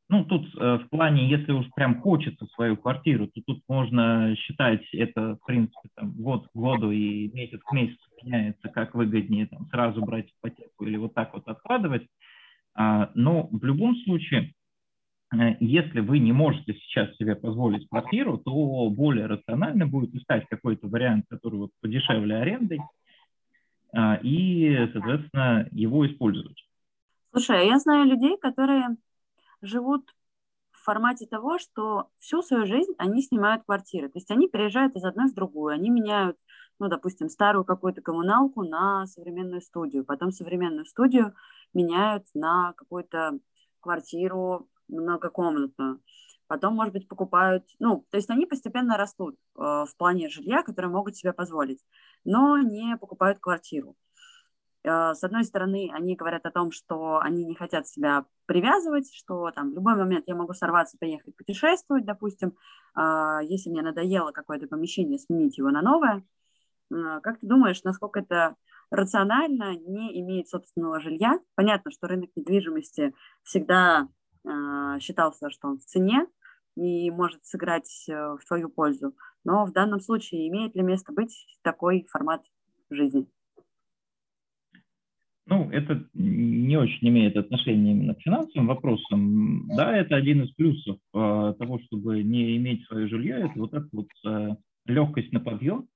ну, 0.09 0.25
тут 0.25 0.47
э, 0.55 0.77
в 0.77 0.89
плане, 0.89 1.29
если 1.29 1.51
уж 1.51 1.65
прям 1.75 2.01
хочется 2.01 2.45
свою 2.47 2.75
квартиру, 2.77 3.27
то 3.27 3.41
тут 3.45 3.61
можно 3.67 4.35
считать 4.35 4.83
это, 4.93 5.37
в 5.41 5.45
принципе, 5.45 5.89
там, 5.95 6.13
год 6.13 6.47
к 6.47 6.55
году 6.55 6.91
и 6.91 7.31
месяц 7.33 7.59
к 7.63 7.71
месяцу 7.71 8.03
меняется, 8.21 8.69
как 8.69 8.95
выгоднее 8.95 9.47
там, 9.47 9.67
сразу 9.67 10.01
брать 10.01 10.27
ипотеку 10.29 10.85
или 10.85 10.97
вот 10.97 11.13
так 11.13 11.33
вот 11.33 11.47
откладывать. 11.47 12.07
А, 12.75 13.11
но 13.15 13.47
в 13.51 13.63
любом 13.63 13.95
случае 14.03 14.53
если 15.59 15.99
вы 15.99 16.19
не 16.19 16.31
можете 16.31 16.73
сейчас 16.73 17.15
себе 17.15 17.35
позволить 17.35 17.87
квартиру, 17.89 18.37
то 18.37 18.89
более 18.89 19.25
рационально 19.25 19.87
будет 19.87 20.13
искать 20.13 20.45
какой-то 20.49 20.87
вариант, 20.87 21.25
который 21.29 21.59
вот 21.59 21.71
подешевле 21.81 22.37
арендой, 22.37 22.79
а, 23.93 24.19
и, 24.21 24.89
соответственно, 24.91 25.67
его 25.71 26.05
использовать. 26.07 26.57
Слушай, 27.31 27.61
а 27.61 27.63
я 27.63 27.79
знаю 27.79 28.05
людей, 28.05 28.37
которые 28.37 28.95
живут 29.61 30.07
в 30.71 30.83
формате 30.83 31.25
того, 31.25 31.57
что 31.59 32.09
всю 32.19 32.41
свою 32.41 32.65
жизнь 32.65 32.93
они 32.97 33.21
снимают 33.21 33.63
квартиры. 33.63 34.09
То 34.09 34.17
есть 34.17 34.29
они 34.31 34.47
переезжают 34.47 34.95
из 34.95 35.03
одной 35.03 35.29
в 35.29 35.33
другую, 35.33 35.73
они 35.73 35.89
меняют, 35.89 36.37
ну, 36.79 36.89
допустим, 36.89 37.29
старую 37.29 37.63
какую-то 37.63 38.01
коммуналку 38.01 38.63
на 38.63 39.07
современную 39.07 39.61
студию, 39.61 40.05
потом 40.05 40.31
современную 40.31 40.85
студию 40.85 41.33
меняют 41.73 42.25
на 42.33 42.73
какую-то 42.73 43.39
квартиру 43.79 44.67
многокомнатную. 45.01 46.01
Потом, 46.47 46.75
может 46.75 46.93
быть, 46.93 47.07
покупают, 47.07 47.65
ну, 47.79 48.05
то 48.11 48.17
есть 48.17 48.29
они 48.29 48.45
постепенно 48.45 48.97
растут 48.97 49.35
э, 49.35 49.59
в 49.59 49.95
плане 49.97 50.29
жилья, 50.29 50.61
которое 50.61 50.89
могут 50.89 51.15
себе 51.15 51.33
позволить, 51.33 51.83
но 52.25 52.57
не 52.57 52.97
покупают 52.97 53.39
квартиру. 53.39 53.95
Э, 54.83 55.13
с 55.13 55.23
одной 55.23 55.45
стороны, 55.45 55.89
они 55.93 56.15
говорят 56.15 56.45
о 56.45 56.51
том, 56.51 56.71
что 56.71 57.19
они 57.19 57.45
не 57.45 57.55
хотят 57.55 57.87
себя 57.87 58.25
привязывать, 58.45 59.13
что 59.13 59.51
там 59.51 59.71
в 59.71 59.73
любой 59.73 59.95
момент 59.95 60.25
я 60.27 60.35
могу 60.35 60.53
сорваться, 60.53 60.97
поехать 60.99 61.35
путешествовать, 61.35 62.05
допустим, 62.05 62.53
э, 62.95 63.39
если 63.43 63.69
мне 63.69 63.81
надоело 63.81 64.31
какое-то 64.31 64.67
помещение, 64.67 65.19
сменить 65.19 65.57
его 65.57 65.69
на 65.69 65.81
новое. 65.81 66.23
Э, 66.91 67.19
как 67.21 67.39
ты 67.39 67.47
думаешь, 67.47 67.83
насколько 67.83 68.19
это 68.19 68.55
рационально 68.91 69.75
не 69.75 70.19
иметь 70.19 70.49
собственного 70.49 70.99
жилья? 70.99 71.39
Понятно, 71.55 71.89
что 71.91 72.07
рынок 72.07 72.29
недвижимости 72.35 73.13
всегда 73.43 74.07
считался, 74.99 75.49
что 75.49 75.67
он 75.67 75.79
в 75.79 75.85
цене 75.85 76.27
и 76.75 77.11
может 77.11 77.45
сыграть 77.45 78.05
в 78.07 78.39
твою 78.47 78.69
пользу. 78.69 79.13
Но 79.43 79.65
в 79.65 79.71
данном 79.71 79.99
случае 79.99 80.47
имеет 80.47 80.75
ли 80.75 80.81
место 80.81 81.13
быть 81.13 81.45
такой 81.61 82.05
формат 82.09 82.43
жизни? 82.89 83.27
Ну, 85.45 85.69
это 85.71 86.07
не 86.13 86.77
очень 86.77 87.09
имеет 87.09 87.35
отношения 87.35 87.91
именно 87.91 88.15
к 88.15 88.21
финансовым 88.21 88.67
вопросам. 88.67 89.67
Да, 89.75 89.95
это 89.95 90.15
один 90.15 90.43
из 90.43 90.51
плюсов 90.51 90.97
э, 91.13 91.53
того, 91.59 91.79
чтобы 91.79 92.23
не 92.23 92.55
иметь 92.57 92.85
свое 92.85 93.07
жилье, 93.07 93.39
это 93.39 93.59
вот 93.59 93.73
эта 93.73 93.89
вот 93.91 94.07
э, 94.25 94.55
легкость 94.85 95.33
на 95.33 95.41
подъем. 95.41 95.87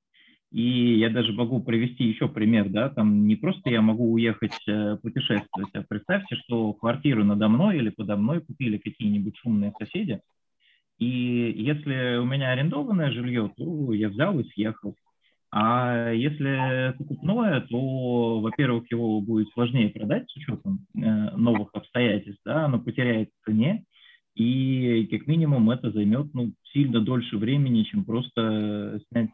И 0.51 0.97
я 0.97 1.09
даже 1.09 1.33
могу 1.33 1.61
привести 1.61 2.05
еще 2.05 2.29
пример, 2.29 2.69
да, 2.69 2.89
там 2.89 3.27
не 3.27 3.35
просто 3.35 3.69
я 3.69 3.81
могу 3.81 4.13
уехать 4.13 4.57
э, 4.65 4.95
путешествовать, 5.01 5.69
а 5.73 5.83
представьте, 5.87 6.37
что 6.37 6.71
квартиру 6.71 7.25
надо 7.25 7.49
мной 7.49 7.77
или 7.77 7.89
подо 7.89 8.15
мной 8.15 8.39
купили 8.39 8.77
какие-нибудь 8.77 9.35
шумные 9.37 9.73
соседи, 9.77 10.21
и 10.99 11.53
если 11.57 12.17
у 12.17 12.25
меня 12.25 12.51
арендованное 12.51 13.11
жилье, 13.11 13.51
то 13.57 13.91
я 13.91 14.07
взял 14.07 14.39
и 14.39 14.47
съехал. 14.51 14.95
А 15.51 16.11
если 16.11 16.95
покупное, 16.97 17.61
то, 17.61 18.39
во-первых, 18.39 18.89
его 18.89 19.19
будет 19.21 19.49
сложнее 19.51 19.89
продать 19.89 20.29
с 20.29 20.35
учетом 20.37 20.85
э, 20.95 20.99
новых 21.35 21.69
обстоятельств, 21.73 22.41
да, 22.45 22.65
оно 22.65 22.79
потеряет 22.79 23.29
в 23.29 23.45
цене, 23.45 23.83
и 24.33 25.07
как 25.11 25.27
минимум 25.27 25.69
это 25.71 25.91
займет 25.91 26.33
ну, 26.33 26.53
сильно 26.71 27.01
дольше 27.01 27.37
времени, 27.37 27.83
чем 27.83 28.05
просто 28.05 29.01
снять 29.09 29.31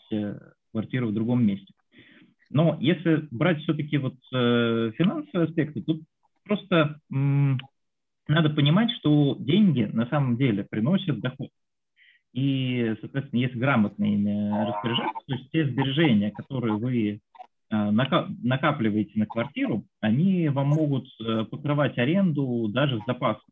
квартиру 0.74 1.08
в 1.08 1.14
другом 1.14 1.46
месте. 1.46 1.74
Но 2.50 2.78
если 2.82 3.28
брать 3.32 3.62
все-таки 3.62 3.98
вот 3.98 4.16
э, 4.34 4.92
финансовые 4.98 5.48
аспекты, 5.48 5.82
тут 5.82 6.02
просто 6.44 7.00
надо 7.10 8.50
понимать, 8.50 8.92
что 9.00 9.36
деньги 9.40 9.84
на 9.92 10.08
самом 10.08 10.38
деле 10.38 10.64
приносят 10.64 11.20
доход. 11.20 11.50
И, 12.34 12.96
соответственно, 13.00 13.42
если 13.42 13.60
грамотно 13.60 14.06
ими 14.06 14.66
распоряжаться, 14.68 15.20
то 15.28 15.34
есть 15.36 15.52
те 15.52 15.68
сбережения, 15.68 16.32
которые 16.32 16.76
вы 16.76 17.20
э, 17.70 17.92
накапливаете 17.92 19.20
на 19.20 19.28
квартиру, 19.28 19.86
они 20.02 20.50
вам 20.50 20.70
могут 20.70 21.08
э, 21.20 21.46
покрывать 21.46 21.98
аренду 21.98 22.68
даже 22.70 23.00
с 23.00 23.06
запасом. 23.06 23.44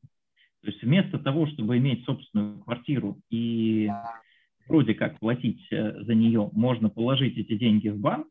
То 0.61 0.67
есть 0.67 0.81
вместо 0.81 1.19
того, 1.19 1.47
чтобы 1.47 1.77
иметь 1.77 2.05
собственную 2.05 2.59
квартиру 2.59 3.17
и 3.29 3.89
вроде 4.71 4.93
как 4.93 5.19
платить 5.19 5.61
э, 5.71 6.01
за 6.03 6.15
нее, 6.15 6.49
можно 6.53 6.89
положить 6.89 7.37
эти 7.37 7.57
деньги 7.57 7.89
в 7.89 7.99
банк, 7.99 8.27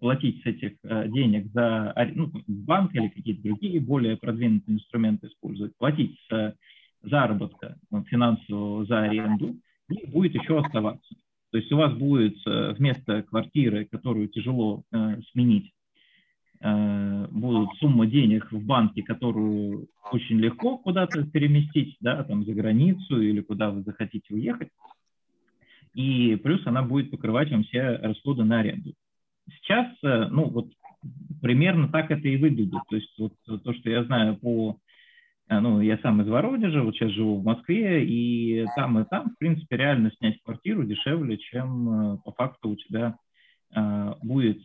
платить 0.00 0.42
с 0.42 0.46
этих 0.46 0.78
денег 0.82 1.52
за 1.52 1.94
ну, 2.14 2.32
банк 2.46 2.94
или 2.94 3.08
какие-то 3.08 3.42
другие 3.42 3.80
более 3.80 4.16
продвинутые 4.16 4.76
инструменты 4.76 5.26
использовать, 5.26 5.76
платить 5.76 6.18
с 6.30 6.54
заработка 7.02 7.76
финансового 8.06 8.86
за 8.86 9.02
аренду, 9.02 9.56
и 9.90 10.10
будет 10.10 10.34
еще 10.34 10.58
оставаться. 10.58 11.14
То 11.50 11.58
есть 11.58 11.72
у 11.72 11.76
вас 11.76 11.94
будет 11.94 12.36
э, 12.46 12.74
вместо 12.76 13.22
квартиры, 13.22 13.86
которую 13.86 14.28
тяжело 14.28 14.82
э, 14.92 15.20
сменить, 15.32 15.72
э, 16.60 17.26
будут 17.30 17.70
сумма 17.78 18.06
денег 18.06 18.52
в 18.52 18.64
банке, 18.64 19.02
которую 19.02 19.88
очень 20.12 20.38
легко 20.38 20.76
куда-то 20.76 21.24
переместить, 21.24 21.96
да, 22.00 22.22
там 22.24 22.44
за 22.44 22.52
границу 22.52 23.20
или 23.20 23.40
куда 23.40 23.70
вы 23.70 23.82
захотите 23.82 24.34
уехать. 24.34 24.68
И 25.94 26.36
плюс 26.36 26.66
она 26.66 26.82
будет 26.82 27.10
покрывать 27.10 27.50
вам 27.50 27.64
все 27.64 27.96
расходы 27.96 28.44
на 28.44 28.60
аренду. 28.60 28.92
Сейчас, 29.48 29.86
э, 30.02 30.28
ну 30.30 30.48
вот 30.48 30.68
примерно 31.40 31.88
так 31.88 32.10
это 32.10 32.26
и 32.28 32.36
выглядит. 32.36 32.80
То 32.88 32.96
есть 32.96 33.12
вот 33.18 33.32
то, 33.62 33.72
что 33.72 33.90
я 33.90 34.04
знаю 34.04 34.36
по 34.36 34.78
а, 35.50 35.60
ну, 35.60 35.80
я 35.80 35.96
сам 35.98 36.20
из 36.20 36.28
Воронежа, 36.28 36.82
вот 36.82 36.94
сейчас 36.94 37.10
живу 37.12 37.36
в 37.36 37.44
Москве, 37.44 38.04
и 38.04 38.66
там 38.76 38.98
и 38.98 39.04
там, 39.08 39.30
в 39.30 39.38
принципе, 39.38 39.78
реально 39.78 40.12
снять 40.18 40.42
квартиру 40.42 40.84
дешевле, 40.84 41.38
чем 41.38 41.88
э, 41.88 42.18
по 42.22 42.32
факту 42.32 42.70
у 42.70 42.76
тебя 42.76 43.16
э, 43.74 44.14
будет 44.22 44.58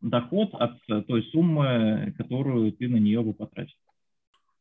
доход 0.00 0.54
от 0.54 0.78
той 1.06 1.24
суммы, 1.24 2.14
которую 2.16 2.72
ты 2.72 2.88
на 2.88 2.96
нее 2.96 3.22
бы 3.22 3.34
потратил. 3.34 3.76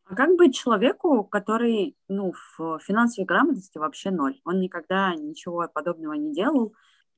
А 0.09 0.15
как 0.15 0.35
быть 0.37 0.55
человеку, 0.55 1.23
который 1.23 1.95
ну, 2.07 2.33
в 2.57 2.79
финансовой 2.79 3.27
грамотности 3.27 3.77
вообще 3.77 4.09
ноль? 4.09 4.41
Он 4.43 4.59
никогда 4.59 5.13
ничего 5.13 5.69
подобного 5.71 6.13
не 6.13 6.33
делал, 6.33 6.73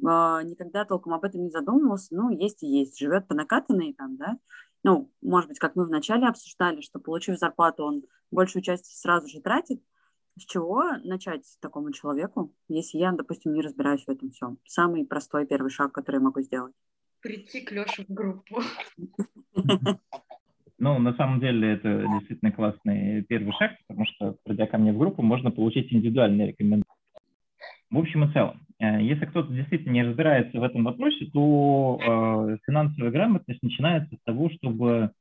а, 0.05 0.43
никогда 0.43 0.83
толком 0.83 1.13
об 1.13 1.23
этом 1.23 1.43
не 1.43 1.51
задумывался, 1.51 2.13
ну, 2.13 2.29
есть 2.31 2.63
и 2.63 2.67
есть, 2.67 2.99
живет 2.99 3.29
по 3.29 3.33
накатанной 3.33 3.93
там, 3.93 4.17
да, 4.17 4.37
ну, 4.83 5.09
может 5.21 5.47
быть, 5.47 5.57
как 5.57 5.77
мы 5.77 5.85
вначале 5.85 6.27
обсуждали, 6.27 6.81
что 6.81 6.99
получив 6.99 7.37
зарплату, 7.37 7.85
он 7.85 8.03
большую 8.29 8.61
часть 8.61 8.87
сразу 8.99 9.27
же 9.29 9.39
тратит. 9.39 9.81
С 10.37 10.43
чего 10.43 10.83
начать 11.03 11.45
такому 11.61 11.93
человеку, 11.93 12.53
если 12.67 12.97
я, 12.97 13.13
допустим, 13.13 13.53
не 13.53 13.61
разбираюсь 13.61 14.03
в 14.03 14.09
этом 14.09 14.31
всем? 14.31 14.57
Самый 14.65 15.05
простой 15.05 15.45
первый 15.45 15.69
шаг, 15.69 15.93
который 15.93 16.17
я 16.17 16.21
могу 16.21 16.41
сделать. 16.41 16.73
Прийти 17.21 17.61
к 17.61 17.71
Леше 17.71 18.03
в 18.03 18.13
группу. 18.13 18.61
Ну, 20.81 20.97
на 20.97 21.13
самом 21.13 21.39
деле, 21.39 21.73
это 21.73 22.07
действительно 22.07 22.51
классный 22.51 23.21
первый 23.29 23.53
шаг, 23.53 23.73
потому 23.87 24.07
что, 24.07 24.35
придя 24.43 24.65
ко 24.65 24.79
мне 24.79 24.91
в 24.91 24.97
группу, 24.97 25.21
можно 25.21 25.51
получить 25.51 25.93
индивидуальные 25.93 26.47
рекомендации. 26.47 26.89
В 27.91 27.99
общем 27.99 28.23
и 28.23 28.33
целом, 28.33 28.61
э, 28.79 28.99
если 29.03 29.25
кто-то 29.27 29.53
действительно 29.53 29.91
не 29.91 30.01
разбирается 30.01 30.59
в 30.59 30.63
этом 30.63 30.83
вопросе, 30.83 31.27
то 31.31 31.99
э, 32.01 32.57
финансовая 32.65 33.11
грамотность 33.11 33.61
начинается 33.61 34.15
с 34.15 34.23
того, 34.23 34.49
чтобы 34.49 35.11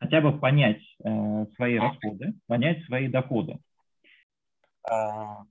хотя 0.00 0.22
бы 0.22 0.32
понять 0.38 0.80
э, 1.04 1.46
свои 1.56 1.76
расходы, 1.76 2.32
понять 2.46 2.82
свои 2.86 3.08
доходы. 3.08 3.58
А, 4.90 5.42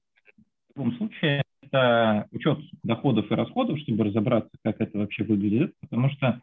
в 0.74 0.78
любом 0.78 0.97
случае, 0.97 1.43
это 1.62 2.26
учет 2.32 2.58
доходов 2.82 3.32
и 3.32 3.36
расходов, 3.36 3.78
чтобы 3.82 4.06
разобраться, 4.06 4.58
как 4.63 4.82
это 4.82 4.97
вообще 4.97 5.24
выглядит, 5.24 5.76
потому 5.82 6.10
что 6.10 6.41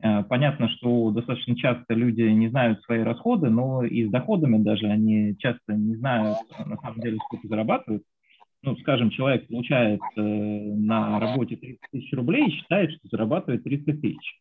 понятно, 0.00 0.68
что 0.68 1.10
достаточно 1.10 1.56
часто 1.56 1.94
люди 1.94 2.22
не 2.22 2.48
знают 2.48 2.82
свои 2.82 3.00
расходы, 3.00 3.48
но 3.48 3.82
и 3.82 4.06
с 4.06 4.10
доходами 4.10 4.62
даже 4.62 4.86
они 4.86 5.36
часто 5.38 5.74
не 5.74 5.96
знают, 5.96 6.38
на 6.64 6.76
самом 6.76 7.00
деле, 7.00 7.18
сколько 7.26 7.48
зарабатывают 7.48 8.02
ну, 8.66 8.76
скажем, 8.78 9.10
человек 9.10 9.46
получает 9.46 10.00
э, 10.16 10.20
на 10.20 11.20
работе 11.20 11.56
30 11.56 11.80
тысяч 11.92 12.12
рублей 12.12 12.48
и 12.48 12.50
считает, 12.50 12.90
что 12.90 13.08
зарабатывает 13.08 13.62
30 13.62 14.00
тысяч. 14.00 14.40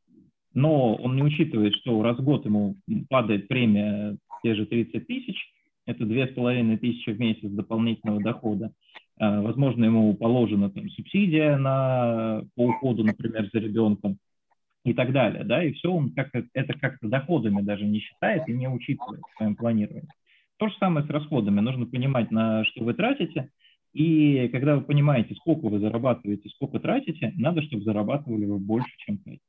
Но 0.54 0.96
он 0.96 1.16
не 1.16 1.22
учитывает, 1.22 1.76
что 1.76 2.02
раз 2.02 2.18
в 2.18 2.24
год 2.24 2.44
ему 2.46 2.76
падает 3.10 3.48
премия 3.48 4.18
те 4.42 4.56
же 4.56 4.66
30 4.66 5.06
тысяч, 5.06 5.36
это 5.86 6.06
две 6.06 6.28
с 6.28 6.32
половиной 6.32 6.78
тысячи 6.78 7.12
в 7.12 7.20
месяц 7.20 7.50
дополнительного 7.52 8.22
дохода. 8.22 8.72
Э, 9.20 9.42
возможно, 9.42 9.86
ему 9.86 10.16
положена 10.16 10.72
там 10.72 10.90
субсидия 10.90 11.58
на, 11.58 12.44
по 12.56 12.70
уходу, 12.70 13.04
например, 13.04 13.48
за 13.54 13.60
ребенком 13.60 14.18
и 14.86 14.94
так 14.94 15.12
далее, 15.12 15.44
да, 15.44 15.64
и 15.64 15.74
все 15.74 15.92
он 15.92 16.14
как 16.14 16.30
это 16.54 16.80
как-то 16.80 17.08
доходами 17.08 17.62
даже 17.62 17.86
не 17.86 18.00
считает 18.00 18.48
и 18.48 18.54
не 18.54 18.70
учитывает 18.70 19.22
в 19.22 19.36
своем 19.36 19.56
планировании. 19.56 20.08
То 20.58 20.70
же 20.70 20.76
самое 20.80 21.06
с 21.06 21.10
расходами. 21.10 21.60
Нужно 21.60 21.88
понимать, 21.88 22.32
на 22.32 22.64
что 22.66 22.84
вы 22.84 22.94
тратите, 22.94 23.50
и 23.94 24.48
когда 24.50 24.76
вы 24.76 24.84
понимаете, 24.84 25.34
сколько 25.36 25.70
вы 25.70 25.80
зарабатываете, 25.80 26.50
сколько 26.50 26.80
тратите, 26.80 27.34
надо, 27.36 27.64
чтобы 27.64 27.84
зарабатывали 27.84 28.46
вы 28.46 28.60
больше, 28.60 28.92
чем 29.00 29.18
тратите. 29.18 29.44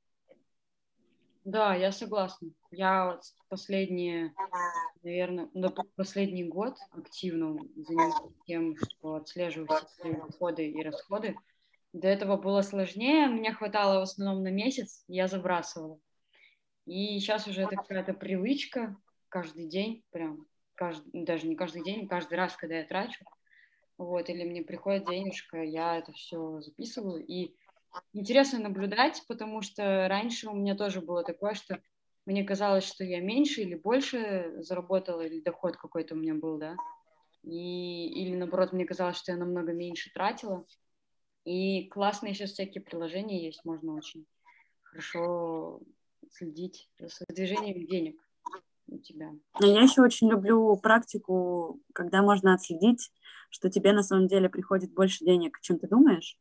Да, 1.45 1.75
я 1.77 1.93
согласна. 1.93 2.51
Я 2.73 3.21
последние, 3.49 4.33
наверное, 5.05 5.49
ну, 5.53 5.71
последний 5.95 6.45
год 6.45 6.77
активно 6.93 7.57
занимаюсь 7.77 8.15
тем, 8.47 8.75
что 8.77 9.15
отслеживаю 9.17 9.69
все 9.69 9.87
свои 10.01 10.15
доходы 10.15 10.69
и 10.69 10.83
расходы. 10.83 11.37
До 11.97 12.09
этого 12.09 12.37
было 12.37 12.61
сложнее, 12.61 13.27
мне 13.27 13.55
хватало 13.55 14.01
в 14.01 14.03
основном 14.03 14.43
на 14.43 14.51
месяц, 14.51 15.03
я 15.09 15.29
забрасывала. 15.29 15.99
И 16.85 17.19
сейчас 17.19 17.47
уже 17.47 17.63
это 17.63 17.77
какая-то 17.77 18.13
привычка 18.13 18.95
каждый 19.31 19.67
день, 19.67 20.05
прям, 20.11 20.47
каждый, 20.75 21.25
даже 21.25 21.47
не 21.47 21.57
каждый 21.57 21.83
день, 21.83 22.07
каждый 22.07 22.35
раз, 22.35 22.55
когда 22.55 22.77
я 22.77 22.85
трачу, 22.85 23.25
вот, 23.97 24.29
или 24.29 24.45
мне 24.45 24.63
приходит 24.63 25.07
денежка, 25.07 25.63
я 25.63 25.97
это 25.97 26.13
все 26.13 26.61
записываю, 26.61 27.25
и 27.25 27.55
интересно 28.13 28.59
наблюдать, 28.59 29.23
потому 29.27 29.63
что 29.63 30.07
раньше 30.07 30.51
у 30.51 30.55
меня 30.55 30.75
тоже 30.75 31.01
было 31.01 31.25
такое, 31.25 31.55
что 31.55 31.81
мне 32.27 32.45
казалось, 32.45 32.85
что 32.85 33.05
я 33.05 33.23
меньше 33.23 33.63
или 33.63 33.75
больше 33.75 34.53
заработала, 34.59 35.23
или 35.23 35.41
доход 35.41 35.79
какой-то 35.79 36.15
у 36.15 36.19
меня 36.19 36.35
был, 36.35 36.59
да, 36.59 36.77
и, 37.43 38.09
или 38.09 38.37
наоборот, 38.37 38.75
мне 38.75 38.85
казалось, 38.85 39.17
что 39.17 39.33
я 39.33 39.39
намного 39.39 39.73
меньше 39.73 40.13
тратила, 40.13 40.67
и 41.47 41.89
классные 41.89 42.35
сейчас 42.35 42.51
всякие 42.51 42.83
приложения 42.83 43.47
есть, 43.47 43.65
можно 43.65 43.95
очень 43.95 44.27
хорошо 44.83 45.81
следить 46.33 46.91
за 46.99 47.25
движением 47.29 47.87
денег 47.87 48.21
у 48.89 48.99
тебя. 48.99 49.31
Я 49.61 49.83
еще 49.83 50.03
очень 50.03 50.29
люблю 50.29 50.77
практику, 50.77 51.81
когда 51.95 52.23
можно 52.23 52.55
отследить, 52.55 53.13
что 53.51 53.71
тебе 53.71 53.93
на 53.93 54.03
самом 54.03 54.27
деле 54.27 54.49
приходит 54.49 54.93
больше 54.93 55.25
денег, 55.25 55.61
чем 55.61 55.79
ты 55.79 55.87
думаешь. 55.87 56.37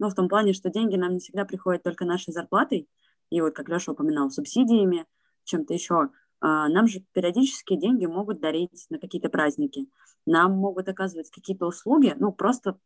Ну, 0.00 0.08
в 0.08 0.14
том 0.14 0.28
плане, 0.28 0.52
что 0.52 0.68
деньги 0.68 0.96
нам 0.96 1.12
не 1.12 1.20
всегда 1.20 1.44
приходят 1.44 1.84
только 1.84 2.04
нашей 2.04 2.32
зарплатой, 2.32 2.88
и 3.30 3.40
вот, 3.40 3.54
как 3.54 3.68
Леша 3.68 3.92
упоминал, 3.92 4.30
субсидиями, 4.30 5.06
чем-то 5.44 5.74
еще. 5.74 6.08
А, 6.40 6.68
нам 6.68 6.88
же 6.88 7.04
периодически 7.12 7.76
деньги 7.76 8.06
могут 8.06 8.40
дарить 8.40 8.86
на 8.90 8.98
какие-то 8.98 9.28
праздники. 9.28 9.86
Нам 10.26 10.52
могут 10.52 10.88
оказывать 10.88 11.30
какие-то 11.30 11.66
услуги, 11.66 12.14
ну, 12.18 12.32
просто 12.32 12.78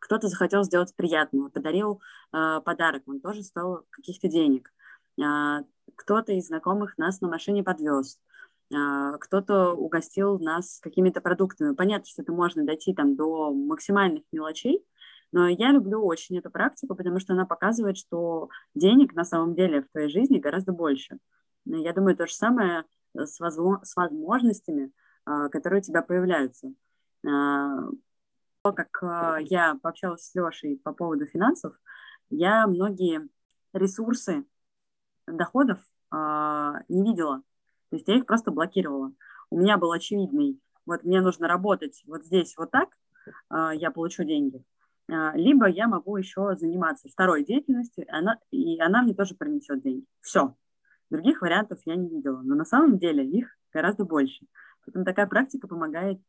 кто-то 0.00 0.28
захотел 0.28 0.64
сделать 0.64 0.94
приятного, 0.96 1.50
подарил 1.50 2.00
э, 2.32 2.60
подарок, 2.64 3.04
он 3.06 3.20
тоже 3.20 3.42
стоил 3.42 3.86
каких-то 3.90 4.28
денег. 4.28 4.72
Э, 5.22 5.62
кто-то 5.94 6.32
из 6.32 6.48
знакомых 6.48 6.98
нас 6.98 7.20
на 7.20 7.28
машине 7.28 7.62
подвез, 7.62 8.18
э, 8.72 8.76
кто-то 9.20 9.74
угостил 9.74 10.38
нас 10.38 10.80
какими-то 10.82 11.20
продуктами. 11.20 11.74
Понятно, 11.74 12.06
что 12.06 12.22
это 12.22 12.32
можно 12.32 12.64
дойти 12.64 12.94
там 12.94 13.14
до 13.14 13.52
максимальных 13.52 14.24
мелочей, 14.32 14.84
но 15.32 15.48
я 15.48 15.70
люблю 15.70 16.04
очень 16.04 16.38
эту 16.38 16.50
практику, 16.50 16.96
потому 16.96 17.20
что 17.20 17.34
она 17.34 17.46
показывает, 17.46 17.96
что 17.96 18.48
денег 18.74 19.14
на 19.14 19.24
самом 19.24 19.54
деле 19.54 19.82
в 19.82 19.88
твоей 19.92 20.08
жизни 20.08 20.38
гораздо 20.38 20.72
больше. 20.72 21.18
Я 21.66 21.92
думаю, 21.92 22.16
то 22.16 22.26
же 22.26 22.34
самое 22.34 22.84
с, 23.14 23.38
возможностями, 23.38 24.90
которые 25.24 25.80
у 25.80 25.84
тебя 25.84 26.02
появляются 26.02 26.72
как 28.62 29.02
а, 29.02 29.38
я 29.40 29.76
пообщалась 29.82 30.26
с 30.26 30.34
Лешей 30.34 30.76
по 30.76 30.92
поводу 30.92 31.26
финансов, 31.26 31.74
я 32.28 32.66
многие 32.66 33.28
ресурсы 33.72 34.44
доходов 35.26 35.78
а, 36.10 36.82
не 36.88 37.02
видела. 37.02 37.42
То 37.88 37.96
есть 37.96 38.08
я 38.08 38.16
их 38.16 38.26
просто 38.26 38.50
блокировала. 38.50 39.12
У 39.50 39.58
меня 39.58 39.78
был 39.78 39.92
очевидный, 39.92 40.60
вот 40.86 41.04
мне 41.04 41.20
нужно 41.20 41.48
работать 41.48 42.02
вот 42.06 42.24
здесь 42.24 42.54
вот 42.56 42.70
так, 42.70 42.90
а, 43.48 43.74
я 43.74 43.90
получу 43.90 44.24
деньги. 44.24 44.62
Либо 45.34 45.66
я 45.66 45.88
могу 45.88 46.16
еще 46.16 46.54
заниматься 46.54 47.08
второй 47.08 47.44
деятельностью, 47.44 48.06
она, 48.10 48.38
и 48.52 48.80
она 48.80 49.02
мне 49.02 49.12
тоже 49.12 49.34
принесет 49.34 49.82
деньги. 49.82 50.04
Все. 50.20 50.54
Других 51.10 51.42
вариантов 51.42 51.80
я 51.84 51.96
не 51.96 52.08
видела. 52.08 52.40
Но 52.42 52.54
на 52.54 52.64
самом 52.64 52.96
деле 52.96 53.26
их 53.26 53.48
гораздо 53.72 54.04
больше. 54.04 54.46
Поэтому 54.84 55.04
такая 55.04 55.26
практика 55.26 55.66
помогает 55.66 56.20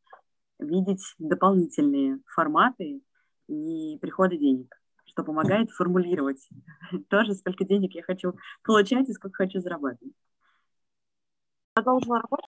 видеть 0.61 1.03
дополнительные 1.17 2.19
форматы 2.25 3.01
и 3.47 3.97
приходы 3.99 4.37
денег, 4.37 4.79
что 5.05 5.23
помогает 5.23 5.71
формулировать 5.71 6.47
тоже, 7.09 7.35
сколько 7.35 7.65
денег 7.65 7.93
я 7.95 8.03
хочу 8.03 8.35
получать 8.63 9.09
и 9.09 9.13
сколько 9.13 9.43
хочу 9.43 9.59
зарабатывать. 9.59 10.13
Продолжила 11.73 12.21
работать. 12.21 12.49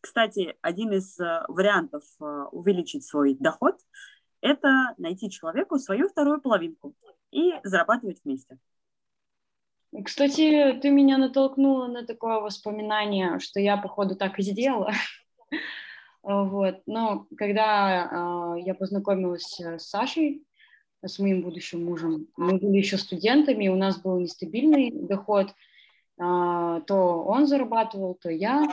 Кстати, 0.00 0.56
один 0.60 0.92
из 0.92 1.18
э, 1.18 1.44
вариантов 1.48 2.04
э, 2.20 2.24
увеличить 2.52 3.04
свой 3.04 3.34
доход– 3.34 3.76
это 4.40 4.94
найти 4.98 5.30
человеку 5.30 5.78
свою 5.78 6.08
вторую 6.08 6.40
половинку 6.40 6.94
и 7.32 7.52
зарабатывать 7.64 8.20
вместе. 8.24 8.58
Кстати, 10.04 10.78
ты 10.80 10.90
меня 10.90 11.18
натолкнула 11.18 11.86
на 11.86 12.06
такое 12.06 12.40
воспоминание, 12.40 13.38
что 13.40 13.60
я, 13.60 13.76
походу, 13.76 14.14
так 14.14 14.38
и 14.38 14.42
сделала. 14.42 14.92
А, 16.26 16.42
вот. 16.42 16.82
Но 16.86 17.26
когда 17.36 18.56
э, 18.56 18.62
я 18.62 18.74
познакомилась 18.74 19.60
с 19.60 19.78
Сашей, 19.78 20.42
с 21.02 21.18
моим 21.20 21.42
будущим 21.42 21.84
мужем, 21.84 22.26
мы 22.36 22.58
были 22.58 22.78
еще 22.78 22.98
студентами, 22.98 23.68
у 23.68 23.76
нас 23.76 24.00
был 24.00 24.18
нестабильный 24.18 24.90
доход, 24.90 25.50
э, 25.50 25.52
то 26.18 27.24
он 27.24 27.46
зарабатывал, 27.46 28.14
то 28.14 28.28
я, 28.28 28.66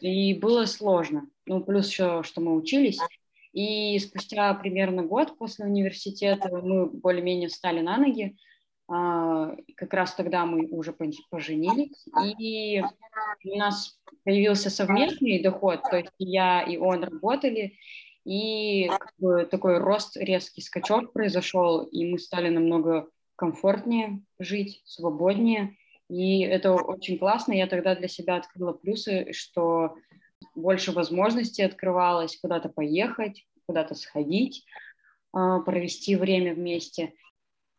и 0.00 0.34
было 0.34 0.66
сложно. 0.66 1.26
Ну, 1.46 1.64
плюс 1.64 1.88
еще, 1.88 2.22
что 2.22 2.40
мы 2.40 2.54
учились. 2.54 3.00
И 3.52 3.98
спустя 3.98 4.54
примерно 4.54 5.02
год 5.02 5.36
после 5.36 5.64
университета 5.64 6.48
мы 6.48 6.86
более-менее 6.86 7.48
встали 7.48 7.80
на 7.80 7.96
ноги, 7.96 8.36
а, 8.36 8.49
как 8.90 9.94
раз 9.94 10.14
тогда 10.14 10.44
мы 10.44 10.66
уже 10.66 10.92
поженились, 11.30 12.04
и 12.40 12.82
у 13.44 13.56
нас 13.56 14.00
появился 14.24 14.68
совместный 14.68 15.42
доход, 15.42 15.80
то 15.88 15.96
есть 15.96 16.12
я 16.18 16.62
и 16.62 16.76
он 16.76 17.04
работали, 17.04 17.74
и 18.24 18.90
такой 19.50 19.78
рост, 19.78 20.16
резкий 20.16 20.60
скачок 20.60 21.12
произошел, 21.12 21.84
и 21.84 22.10
мы 22.10 22.18
стали 22.18 22.48
намного 22.48 23.08
комфортнее 23.36 24.22
жить, 24.40 24.82
свободнее, 24.84 25.76
и 26.08 26.40
это 26.40 26.72
очень 26.72 27.18
классно. 27.18 27.52
Я 27.52 27.68
тогда 27.68 27.94
для 27.94 28.08
себя 28.08 28.36
открыла 28.36 28.72
плюсы, 28.72 29.32
что 29.32 29.94
больше 30.56 30.90
возможностей 30.90 31.62
открывалось 31.62 32.36
куда-то 32.36 32.68
поехать, 32.68 33.46
куда-то 33.66 33.94
сходить, 33.94 34.64
а, 35.32 35.60
провести 35.60 36.16
время 36.16 36.54
вместе. 36.54 37.14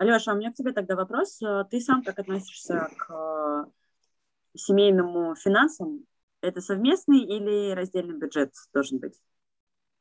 Алеша, 0.01 0.31
а 0.31 0.33
у 0.33 0.37
меня 0.39 0.51
к 0.51 0.55
тебе 0.55 0.71
тогда 0.71 0.95
вопрос. 0.95 1.39
Э, 1.43 1.63
ты 1.69 1.79
сам 1.79 2.01
как 2.01 2.17
относишься 2.17 2.89
к 2.97 3.13
э, 3.13 3.65
семейному 4.55 5.35
финансам? 5.35 6.05
Это 6.41 6.59
совместный 6.59 7.19
или 7.19 7.69
раздельный 7.75 8.17
бюджет 8.17 8.51
должен 8.73 8.97
быть? 8.97 9.13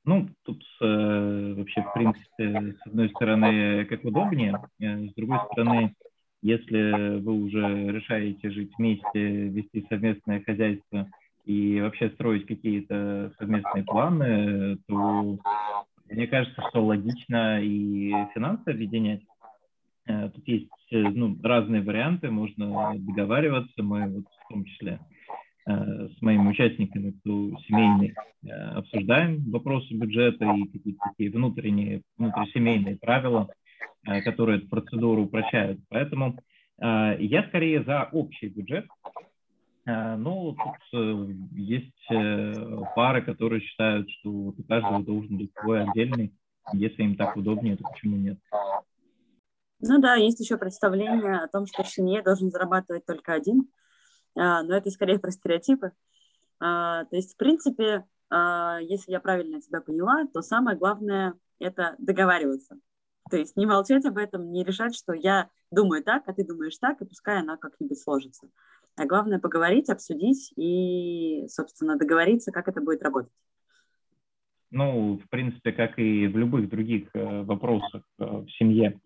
Ну, 0.07 0.31
тут 0.43 0.65
э, 0.81 1.55
вообще, 1.55 1.83
в 1.83 1.93
принципе, 1.93 2.79
с 2.83 2.87
одной 2.87 3.11
стороны, 3.11 3.85
как 3.85 4.03
удобнее, 4.03 4.55
э, 4.79 5.09
с 5.09 5.13
другой 5.13 5.41
стороны, 5.53 5.95
если 6.41 7.21
вы 7.21 7.35
уже 7.35 7.93
решаете 7.93 8.49
жить 8.49 8.73
вместе, 8.79 9.49
вести 9.49 9.87
совместное 9.91 10.43
хозяйство 10.43 11.11
и 11.45 11.79
вообще 11.83 12.09
строить 12.13 12.47
какие-то 12.47 13.35
совместные 13.39 13.85
планы, 13.85 14.79
то 14.89 15.39
мне 16.09 16.27
кажется, 16.27 16.63
что 16.71 16.87
логично 16.87 17.63
и 17.63 18.15
финансы 18.33 18.71
объединять. 18.71 19.21
Э, 20.11 20.29
тут 20.31 20.47
есть 20.49 20.71
э, 20.91 20.99
ну, 20.99 21.37
разные 21.43 21.83
варианты, 21.83 22.31
можно 22.31 22.95
договариваться, 22.97 23.83
мы 23.83 24.09
вот 24.09 24.25
в 24.27 24.49
том 24.49 24.65
числе 24.65 24.99
э, 25.67 26.09
с 26.09 26.23
моими 26.23 26.49
участниками, 26.49 27.13
кто 27.13 27.57
семейный, 27.69 28.15
обсуждаем 28.75 29.51
вопросы 29.51 29.95
бюджета 29.95 30.45
и 30.47 30.65
какие-то 30.65 31.01
такие 31.11 31.31
внутренние, 31.31 32.03
внутрисемейные 32.17 32.97
правила, 32.97 33.49
которые 34.25 34.59
эту 34.59 34.69
процедуру 34.69 35.25
упрощают. 35.25 35.79
Поэтому 35.91 36.39
я 36.79 37.45
скорее 37.49 37.85
за 37.85 38.09
общий 38.13 38.49
бюджет, 38.49 38.87
но 39.85 40.57
тут 40.57 41.35
есть 41.53 42.09
пары, 42.97 43.21
которые 43.21 43.61
считают, 43.61 44.09
что 44.11 44.31
у 44.31 44.55
каждого 44.67 45.05
должен 45.05 45.37
быть 45.37 45.51
свой 45.61 45.83
отдельный. 45.83 46.33
Если 46.73 47.03
им 47.03 47.17
так 47.17 47.37
удобнее, 47.37 47.77
то 47.77 47.85
почему 47.85 48.17
нет? 48.17 48.39
Ну 49.83 50.01
да, 50.01 50.15
есть 50.15 50.41
еще 50.41 50.59
представление 50.59 51.39
о 51.39 51.49
том, 51.49 51.67
что 51.67 51.85
семье 51.85 52.23
должен 52.23 52.51
зарабатывать 52.51 53.07
только 53.07 53.33
один, 53.33 53.69
а, 54.37 54.63
но 54.63 54.77
это 54.77 54.91
скорее 54.91 55.19
про 55.19 55.31
стереотипы. 55.31 55.93
А, 56.61 57.05
то 57.07 57.17
есть, 57.17 57.35
в 57.35 57.37
принципе, 57.37 58.05
а, 58.29 58.79
если 58.81 59.13
я 59.13 59.21
правильно 59.21 59.61
тебя 59.61 59.81
поняла, 59.81 60.27
то 60.33 60.43
самое 60.43 60.77
главное– 60.77 61.35
это 61.59 61.95
договариваться. 61.99 62.77
То 63.31 63.39
есть 63.39 63.57
не 63.57 63.65
молчать 63.65 64.05
об 64.05 64.19
этом, 64.19 64.53
не 64.53 64.65
решать, 64.65 64.95
что 64.95 65.15
я 65.15 65.49
думаю 65.71 66.03
так, 66.03 66.25
а 66.27 66.35
ты 66.35 66.45
думаешь 66.45 66.77
так, 66.79 67.01
и 67.01 67.07
пускай 67.07 67.41
она 67.41 67.57
как-нибудь 67.57 68.01
сложится. 68.01 68.49
А 68.97 69.07
главное 69.07 69.39
поговорить, 69.39 69.89
обсудить 69.89 70.53
и, 70.57 71.47
собственно, 71.49 71.97
договориться, 71.97 72.53
как 72.53 72.69
это 72.69 72.81
будет 72.81 73.03
работать. 73.03 73.33
Ну, 74.71 75.19
в 75.19 75.29
принципе, 75.31 75.73
как 75.73 75.99
и 75.99 76.27
в 76.27 76.37
любых 76.37 76.69
других 76.69 77.09
э, 77.15 77.43
вопросах 77.43 78.03
э, 78.19 78.25
в 78.25 78.49
семье, 78.51 79.01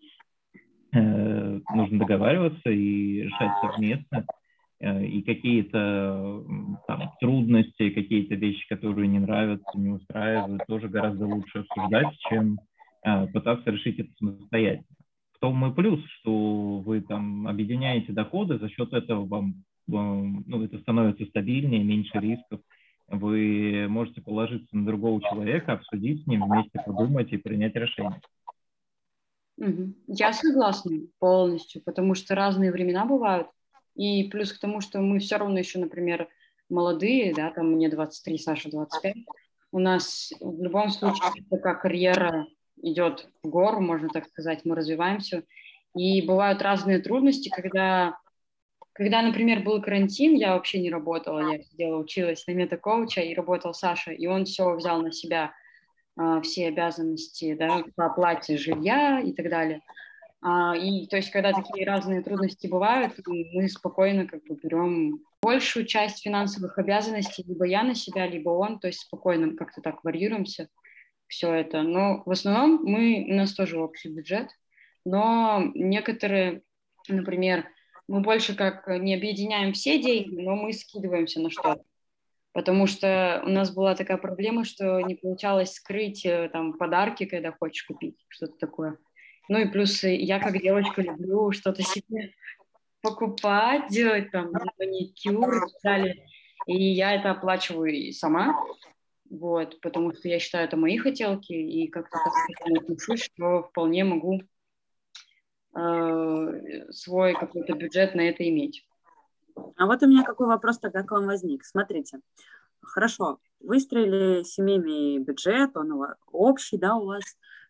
нужно 0.95 1.99
договариваться 1.99 2.69
и 2.69 3.23
решать 3.23 3.51
совместно. 3.61 4.25
Э, 4.79 5.05
и 5.05 5.21
какие-то 5.21 6.43
там, 6.87 7.11
трудности, 7.19 7.89
какие-то 7.89 8.35
вещи, 8.35 8.67
которые 8.67 9.07
не 9.07 9.19
нравятся, 9.19 9.77
не 9.77 9.89
устраивают, 9.89 10.63
тоже 10.67 10.89
гораздо 10.89 11.25
лучше 11.25 11.59
обсуждать, 11.59 12.13
чем 12.29 12.59
э, 13.03 13.27
пытаться 13.27 13.71
решить 13.71 13.99
это 13.99 14.09
самостоятельно. 14.19 14.85
В 15.33 15.39
том 15.39 15.65
и 15.65 15.73
плюс, 15.73 16.03
что 16.19 16.79
вы 16.79 17.01
там 17.01 17.47
объединяете 17.47 18.11
доходы, 18.11 18.57
за 18.57 18.69
счет 18.69 18.93
этого 18.93 19.25
вам 19.25 19.63
ну, 19.87 20.63
это 20.63 20.79
становится 20.79 21.25
стабильнее, 21.25 21.83
меньше 21.83 22.17
рисков. 22.19 22.59
Вы 23.07 23.85
можете 23.87 24.21
положиться 24.21 24.75
на 24.75 24.83
другого 24.83 25.21
человека, 25.21 25.73
обсудить 25.73 26.23
с 26.23 26.27
ним, 26.27 26.43
вместе 26.45 26.81
подумать 26.83 27.31
и 27.31 27.37
принять 27.37 27.75
решение. 27.75 28.19
Я 29.57 30.33
согласна 30.33 30.91
полностью, 31.19 31.81
потому 31.83 32.13
что 32.15 32.35
разные 32.35 32.71
времена 32.71 33.05
бывают. 33.05 33.47
И 33.95 34.25
плюс 34.29 34.51
к 34.51 34.59
тому, 34.59 34.81
что 34.81 34.99
мы 34.99 35.19
все 35.19 35.37
равно 35.37 35.57
еще, 35.57 35.79
например, 35.79 36.27
молодые, 36.69 37.33
да, 37.33 37.51
там 37.51 37.71
мне 37.71 37.89
23, 37.89 38.37
Саша 38.37 38.69
25, 38.69 39.15
у 39.71 39.79
нас 39.79 40.31
в 40.39 40.61
любом 40.61 40.89
случае 40.89 41.31
такая 41.49 41.75
карьера 41.75 42.47
идет 42.81 43.29
в 43.43 43.49
гору, 43.49 43.79
можно 43.81 44.09
так 44.09 44.27
сказать, 44.27 44.65
мы 44.65 44.75
развиваемся. 44.75 45.43
И 45.95 46.21
бывают 46.21 46.61
разные 46.61 46.99
трудности, 46.99 47.49
когда, 47.49 48.17
когда, 48.91 49.21
например, 49.21 49.63
был 49.63 49.81
карантин, 49.81 50.33
я 50.33 50.53
вообще 50.53 50.81
не 50.81 50.89
работала, 50.89 51.53
я 51.53 51.61
сидела, 51.61 51.97
училась 51.97 52.45
на 52.47 52.51
метакоуча, 52.51 53.21
и 53.21 53.33
работал 53.33 53.73
Саша, 53.73 54.11
и 54.11 54.27
он 54.27 54.43
все 54.43 54.75
взял 54.75 55.01
на 55.01 55.11
себя, 55.11 55.53
все 56.43 56.67
обязанности 56.67 57.55
да, 57.55 57.83
по 57.95 58.05
оплате 58.05 58.57
жилья 58.57 59.19
и 59.19 59.33
так 59.33 59.49
далее. 59.49 59.81
А, 60.47 60.75
и 60.77 61.07
то 61.07 61.17
есть, 61.17 61.31
когда 61.31 61.53
такие 61.53 61.87
разные 61.87 62.21
трудности 62.21 62.67
бывают, 62.67 63.13
мы 63.25 63.67
спокойно 63.67 64.27
как 64.27 64.43
бы 64.43 64.55
берем 64.61 65.19
большую 65.41 65.87
часть 65.87 66.21
финансовых 66.21 66.77
обязанностей 66.77 67.43
либо 67.47 67.65
я 67.65 67.83
на 67.83 67.95
себя, 67.95 68.27
либо 68.27 68.49
он, 68.49 68.79
то 68.79 68.85
есть 68.87 68.99
спокойно 68.99 69.55
как-то 69.55 69.81
так 69.81 70.03
варьируемся 70.03 70.69
все 71.27 71.51
это. 71.51 71.81
Но 71.81 72.21
в 72.25 72.31
основном 72.31 72.83
мы, 72.83 73.25
у 73.27 73.33
нас 73.33 73.53
тоже 73.53 73.79
общий 73.79 74.09
бюджет, 74.09 74.49
но 75.03 75.71
некоторые, 75.73 76.61
например, 77.07 77.65
мы 78.07 78.21
больше 78.21 78.55
как 78.55 78.87
не 78.87 79.15
объединяем 79.15 79.73
все 79.73 79.99
деньги, 79.99 80.39
но 80.39 80.55
мы 80.55 80.73
скидываемся 80.73 81.41
на 81.41 81.49
что-то. 81.49 81.83
Потому 82.55 82.87
что 82.87 83.43
у 83.45 83.49
нас 83.49 83.69
была 83.69 83.95
такая 83.95 84.15
проблема, 84.15 84.63
что 84.63 85.01
не 85.01 85.15
получалось 85.15 85.73
скрыть 85.73 86.25
э, 86.25 86.49
там 86.53 86.71
подарки, 86.71 87.25
когда 87.25 87.51
хочешь 87.51 87.83
купить, 87.83 88.15
что-то 88.29 88.53
такое. 88.57 88.97
Ну 89.49 89.59
и 89.59 89.67
плюс 89.67 90.01
я 90.03 90.39
как 90.39 90.57
девочка 90.61 91.01
люблю 91.01 91.51
что-то 91.51 91.83
себе 91.83 92.33
покупать, 93.01 93.89
делать 93.89 94.31
там 94.31 94.53
маникюр 94.79 95.49
и 95.53 95.59
так 95.59 95.81
далее. 95.83 96.25
И 96.65 96.81
я 96.81 97.15
это 97.15 97.31
оплачиваю 97.31 98.13
сама, 98.13 98.57
вот, 99.29 99.81
потому 99.81 100.13
что 100.13 100.29
я 100.29 100.39
считаю, 100.39 100.63
это 100.63 100.77
мои 100.77 100.97
хотелки, 100.97 101.51
и 101.51 101.89
как-то 101.89 102.17
так 102.23 102.83
отношусь, 102.83 103.23
что 103.23 103.63
вполне 103.63 104.05
могу 104.05 104.41
э, 105.77 106.91
свой 106.91 107.33
какой-то 107.33 107.73
бюджет 107.73 108.15
на 108.15 108.21
это 108.21 108.47
иметь. 108.47 108.87
А 109.55 109.85
вот 109.85 110.03
у 110.03 110.07
меня 110.07 110.23
какой 110.23 110.47
вопрос 110.47 110.79
тогда 110.79 111.03
к 111.03 111.11
вам 111.11 111.25
возник. 111.25 111.65
Смотрите, 111.65 112.19
хорошо, 112.81 113.39
выстроили 113.59 114.43
семейный 114.43 115.19
бюджет, 115.19 115.75
он 115.75 116.05
общий, 116.31 116.77
да, 116.77 116.95
у 116.95 117.05
вас 117.05 117.23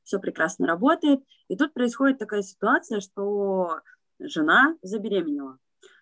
все 0.04 0.20
прекрасно 0.20 0.68
работает, 0.68 1.22
и 1.48 1.58
тут 1.58 1.74
происходит 1.74 2.20
такая 2.20 2.44
ситуация, 2.44 3.02
что 3.02 3.80
жена 4.20 4.76
забеременела 4.82 5.58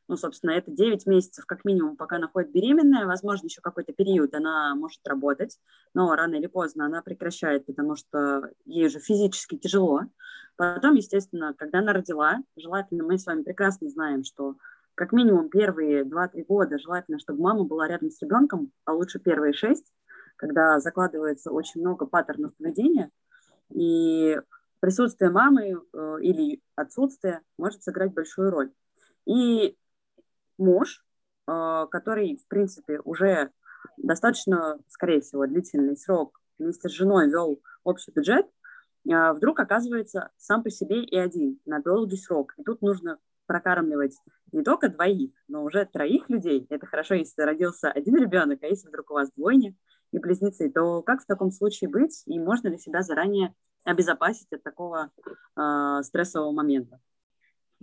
ну, 0.08 0.18
собственно, 0.18 0.52
это 0.52 0.72
9 0.72 1.06
месяцев 1.06 1.46
как 1.46 1.64
минимум, 1.64 1.96
пока 1.96 2.18
она 2.18 2.28
ходит 2.28 2.52
беременная, 2.52 3.06
возможно, 3.06 3.46
еще 3.48 3.62
какой-то 3.62 3.94
период 3.94 4.34
она 4.34 4.76
может 4.76 5.00
работать, 5.08 5.58
но 5.94 6.14
рано 6.14 6.36
или 6.36 6.48
поздно 6.48 6.86
она 6.86 7.02
прекращает, 7.02 7.66
потому 7.66 7.96
что 7.96 8.52
ей 8.66 8.88
уже 8.88 9.00
физически 9.00 9.58
тяжело. 9.58 10.02
Потом, 10.56 10.96
естественно, 10.96 11.54
когда 11.58 11.80
она 11.80 11.94
родила, 11.94 12.40
желательно, 12.58 13.04
мы 13.04 13.18
с 13.18 13.26
вами 13.26 13.44
прекрасно 13.44 13.90
знаем, 13.90 14.24
что 14.24 14.56
как 14.96 15.12
минимум 15.12 15.50
первые 15.50 16.04
2-3 16.04 16.46
года 16.46 16.78
желательно, 16.78 17.20
чтобы 17.20 17.42
мама 17.42 17.64
была 17.64 17.88
рядом 17.88 18.10
с 18.10 18.22
ребенком, 18.22 18.72
а 18.86 18.94
лучше 18.94 19.20
первые 19.20 19.54
6, 19.54 19.84
когда 20.36 20.80
закладывается 20.80 21.52
очень 21.52 21.82
много 21.82 22.06
паттернов 22.06 22.56
поведения, 22.58 23.10
и 23.74 24.40
присутствие 24.80 25.32
мамы 25.32 25.82
э, 25.94 26.18
или 26.22 26.62
отсутствие 26.76 27.42
может 27.58 27.84
сыграть 27.84 28.14
большую 28.14 28.52
роль. 28.52 28.72
И 29.26 29.78
муж, 30.58 31.04
а, 31.46 31.88
который, 31.88 32.38
в 32.38 32.48
принципе, 32.48 33.00
уже 33.04 33.52
достаточно, 33.98 34.80
скорее 34.88 35.22
всего, 35.22 35.46
длительный 35.46 35.98
срок 35.98 36.40
вместе 36.58 36.90
с 36.90 36.92
женой 36.92 37.30
вел 37.30 37.62
общий 37.84 38.12
бюджет, 38.12 38.46
а, 39.12 39.34
вдруг 39.34 39.60
оказывается 39.60 40.32
сам 40.38 40.64
по 40.64 40.70
себе 40.70 41.04
и 41.04 41.18
один 41.18 41.60
на 41.66 41.82
долгий 41.82 42.18
срок. 42.18 42.54
И 42.58 42.64
тут 42.64 42.82
нужно 42.82 43.20
прокармливать 43.46 44.18
не 44.52 44.64
только 44.64 44.90
двоих, 44.90 45.32
но 45.48 45.64
уже 45.64 45.86
троих 45.86 46.30
людей. 46.30 46.66
Это 46.70 46.86
хорошо, 46.86 47.16
если 47.16 47.42
родился 47.42 47.92
один 47.92 48.16
ребенок, 48.18 48.60
а 48.62 48.68
если 48.68 48.88
вдруг 48.88 49.12
у 49.12 49.16
вас 49.16 49.32
двойня 49.36 49.74
и 50.12 50.20
близнецы, 50.20 50.72
то 50.72 51.02
как 51.02 51.22
в 51.22 51.26
таком 51.26 51.52
случае 51.52 51.90
быть 51.90 52.24
и 52.26 52.40
можно 52.40 52.68
ли 52.70 52.78
себя 52.78 53.02
заранее 53.02 53.54
обезопасить 53.84 54.52
от 54.52 54.64
такого 54.64 55.10
э, 55.58 56.04
стрессового 56.04 56.52
момента? 56.52 57.00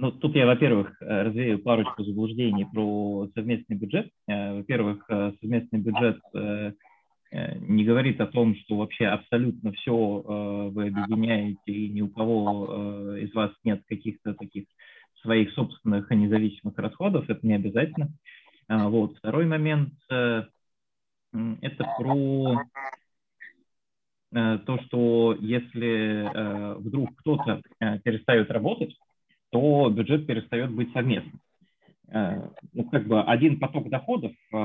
Ну, 0.01 0.12
тут 0.12 0.35
я, 0.35 0.46
во-первых, 0.46 0.96
э, 1.03 1.23
развею 1.25 1.59
парочку 1.59 2.03
заблуждений 2.03 2.64
про 2.64 3.29
совместный 3.35 3.77
бюджет. 3.77 4.09
Э, 4.27 4.55
во-первых, 4.55 5.05
э, 5.11 5.33
совместный 5.40 5.79
бюджет 5.79 6.18
не 7.33 7.85
говорит 7.85 8.20
о 8.20 8.27
том, 8.27 8.57
что 8.57 8.77
вообще 8.77 9.07
абсолютно 9.07 9.70
все 9.70 9.94
вы 9.94 10.88
объединяете, 10.88 11.61
и 11.66 11.88
ни 11.88 12.01
у 12.01 12.09
кого 12.09 13.14
из 13.18 13.33
вас 13.33 13.53
нет 13.62 13.85
каких-то 13.88 14.35
таких 14.35 14.64
своих 15.22 15.52
собственных 15.52 16.11
и 16.11 16.16
независимых 16.16 16.76
расходов. 16.78 17.28
Это 17.28 17.46
не 17.46 17.54
обязательно. 17.54 18.09
Вот. 18.68 19.16
Второй 19.18 19.46
момент– 19.46 19.94
это 20.09 21.85
про 21.98 22.62
то, 24.33 24.78
что 24.87 25.37
если 25.40 26.78
вдруг 26.78 27.16
кто-то 27.16 27.62
перестает 28.04 28.50
работать, 28.50 28.96
то 29.50 29.90
бюджет 29.90 30.26
перестает 30.26 30.70
быть 30.70 30.92
совместным. 30.92 31.40
Э, 32.12 32.48
ну, 32.72 32.85
как 32.85 33.06
бы 33.06 33.22
один 33.22 33.59
поток 33.59 33.88
доходов 33.88 34.33
э, 34.52 34.56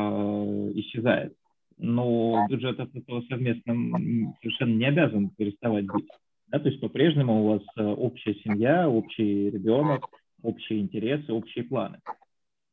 исчезает, 0.75 1.35
но 1.77 2.47
бюджет 2.49 2.79
от 2.79 2.95
этого 2.95 3.21
совместным 3.29 4.33
совершенно 4.41 4.75
не 4.75 4.85
обязан 4.85 5.29
переставать 5.29 5.85
быть. 5.85 6.07
Да, 6.47 6.59
то 6.59 6.69
есть 6.69 6.81
по-прежнему 6.81 7.43
у 7.43 7.47
вас 7.49 7.61
э, 7.77 7.83
общая 7.83 8.35
семья, 8.35 8.89
общий 8.89 9.49
ребенок, 9.49 10.07
общие 10.45 10.79
интересы, 10.79 11.33
общие 11.33 11.63
планы. 11.63 11.99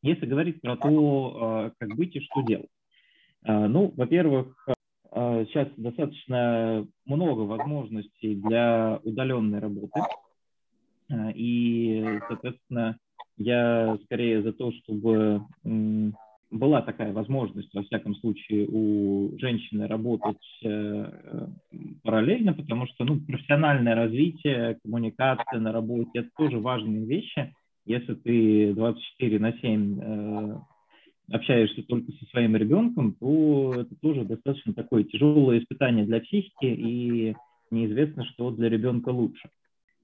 Если 0.03 0.27
говорить 0.27 0.61
про 0.61 0.77
то, 0.77 1.73
как 1.79 1.97
быть 1.97 2.17
и 2.17 2.21
что 2.21 2.43
делать. 2.43 2.71
Ну, 3.45 3.93
во-первых, 3.97 4.69
сейчас 5.13 5.69
достаточно 5.77 6.87
много 7.05 7.41
возможностей 7.41 8.35
для 8.35 9.01
удаленной 9.05 9.59
работы. 9.59 10.01
А, 11.11 11.31
и, 11.35 12.21
соответственно, 12.29 12.97
я 13.37 13.99
скорее 14.05 14.43
за 14.43 14.53
то, 14.53 14.73
чтобы 14.73 15.43
была 16.51 16.83
такая 16.83 17.13
возможность, 17.13 17.73
во 17.75 17.83
всяком 17.83 18.15
случае, 18.17 18.69
у 18.71 19.39
женщины 19.39 19.87
работать 19.87 20.37
э, 20.63 21.47
параллельно, 22.03 22.53
потому 22.53 22.87
что 22.87 23.05
ну, 23.05 23.21
профессиональное 23.21 23.95
развитие, 23.95 24.79
коммуникация 24.83 25.61
на 25.61 25.73
работе– 25.73 26.11
это 26.15 26.29
тоже 26.37 26.59
важные 26.59 27.07
вещи. 27.07 27.55
Если 27.85 28.15
ты 28.15 28.75
24 28.75 29.39
на 29.39 29.53
7 29.59 30.01
э, 30.01 30.61
общаешься 31.33 31.83
только 31.83 32.13
со 32.13 32.25
своим 32.27 32.57
ребенком, 32.57 33.15
то 33.15 33.75
это 33.75 33.95
тоже 34.01 34.25
достаточно 34.25 34.73
такое 34.75 35.05
тяжелое 35.05 35.61
испытание 35.61 36.05
для 36.05 36.21
психики, 36.21 36.67
и 36.67 37.35
неизвестно, 37.71 38.25
что 38.27 38.51
для 38.51 38.69
ребенка 38.69 39.09
лучше. 39.09 39.49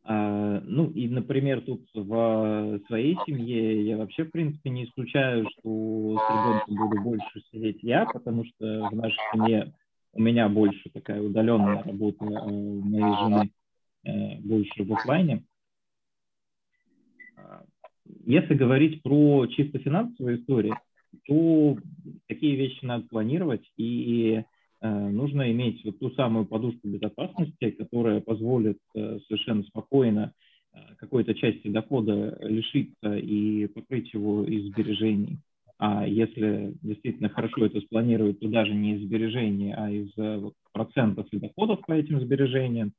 А, 0.05 0.63
ну 0.65 0.91
и, 0.91 1.07
например, 1.07 1.61
тут 1.61 1.87
в 1.93 2.81
своей 2.87 3.17
семье 3.27 3.87
я 3.87 3.99
вообще, 3.99 4.25
в 4.25 4.31
принципе, 4.31 4.71
не 4.71 4.85
исключаю, 4.85 5.47
что 5.51 6.19
с 6.19 6.31
ребенком 6.31 6.77
буду 6.77 7.03
больше 7.03 7.43
сидеть 7.53 7.83
я, 7.83 8.07
потому 8.07 8.45
что 8.45 8.89
в 8.91 8.97
нашей 8.97 9.19
семье 9.33 9.75
у 10.15 10.23
меня 10.23 10.49
больше 10.49 10.89
такая 10.95 11.21
удаленная 11.21 11.83
работа 11.83 12.25
у 12.25 12.81
моей 12.81 13.17
жены 13.23 13.51
э, 14.05 14.41
больше 14.41 14.83
в 14.83 14.93
офлайне. 14.95 15.45
Если 18.25 18.55
говорить 18.55 19.03
про 19.03 19.47
чисто 19.47 19.79
финансовую 19.79 20.41
историю, 20.41 20.77
то 21.27 21.77
такие 22.27 22.57
вещи 22.57 22.85
надо 22.85 23.07
планировать 23.07 23.71
и 23.77 24.43
Э, 24.81 25.09
нужно 25.09 25.51
иметь 25.51 25.85
вот 25.85 25.99
ту 25.99 26.11
самую 26.11 26.47
подушку 26.47 26.87
безопасности, 26.89 27.71
которая 27.71 28.21
позволит 28.21 28.79
э, 28.95 29.19
совершенно 29.27 29.65
спокойно 29.65 30.33
э, 30.73 30.79
какой-то 30.99 31.35
части 31.35 31.69
дохода 31.69 32.39
лишиться 32.43 33.17
и 33.17 33.67
покрыть 33.67 34.13
его 34.15 34.45
из 34.45 34.67
сбережений. 34.67 35.39
А 35.79 36.07
если 36.07 36.75
действительно 36.83 37.29
хорошо 37.29 37.67
это 37.67 37.81
спланировать, 37.81 38.41
то 38.41 38.49
даже 38.49 38.73
не 38.73 38.97
из 38.97 39.03
сбережений, 39.03 39.73
а 39.73 39.91
из 39.91 40.11
вот, 40.17 40.55
процентов 40.73 41.27
и 41.31 41.39
доходов 41.39 41.81
по 41.87 41.93
этим 41.93 42.21
сбережениям. 42.21 42.93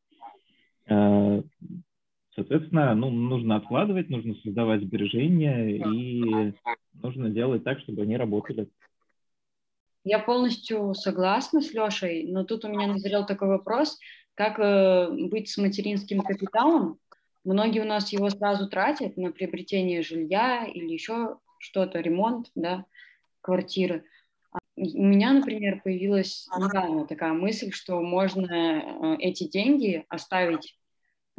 Соответственно, 2.39 2.95
ну, 2.95 3.09
нужно 3.09 3.57
откладывать, 3.57 4.09
нужно 4.09 4.33
создавать 4.35 4.81
сбережения 4.81 5.75
и 5.75 6.53
нужно 6.93 7.29
делать 7.29 7.65
так, 7.65 7.79
чтобы 7.79 8.03
они 8.03 8.15
работали. 8.15 8.69
Я 10.05 10.19
полностью 10.19 10.93
согласна 10.93 11.59
с 11.59 11.73
Лешей, 11.73 12.31
но 12.31 12.45
тут 12.45 12.63
у 12.63 12.69
меня 12.69 12.87
назрел 12.87 13.25
такой 13.25 13.49
вопрос, 13.49 13.99
как 14.35 14.57
э, 14.57 15.09
быть 15.29 15.49
с 15.49 15.57
материнским 15.57 16.21
капиталом. 16.21 16.97
Многие 17.43 17.81
у 17.81 17.85
нас 17.85 18.13
его 18.13 18.29
сразу 18.29 18.69
тратят 18.69 19.17
на 19.17 19.33
приобретение 19.33 20.01
жилья 20.01 20.65
или 20.65 20.93
еще 20.93 21.39
что-то, 21.57 21.99
ремонт, 21.99 22.51
да, 22.55 22.85
квартиры. 23.41 24.05
У 24.77 25.03
меня, 25.03 25.33
например, 25.33 25.81
появилась 25.83 26.47
недавно 26.57 27.05
такая 27.05 27.33
мысль, 27.33 27.71
что 27.71 28.01
можно 28.01 28.53
э, 28.53 29.15
эти 29.19 29.45
деньги 29.45 30.05
оставить 30.07 30.78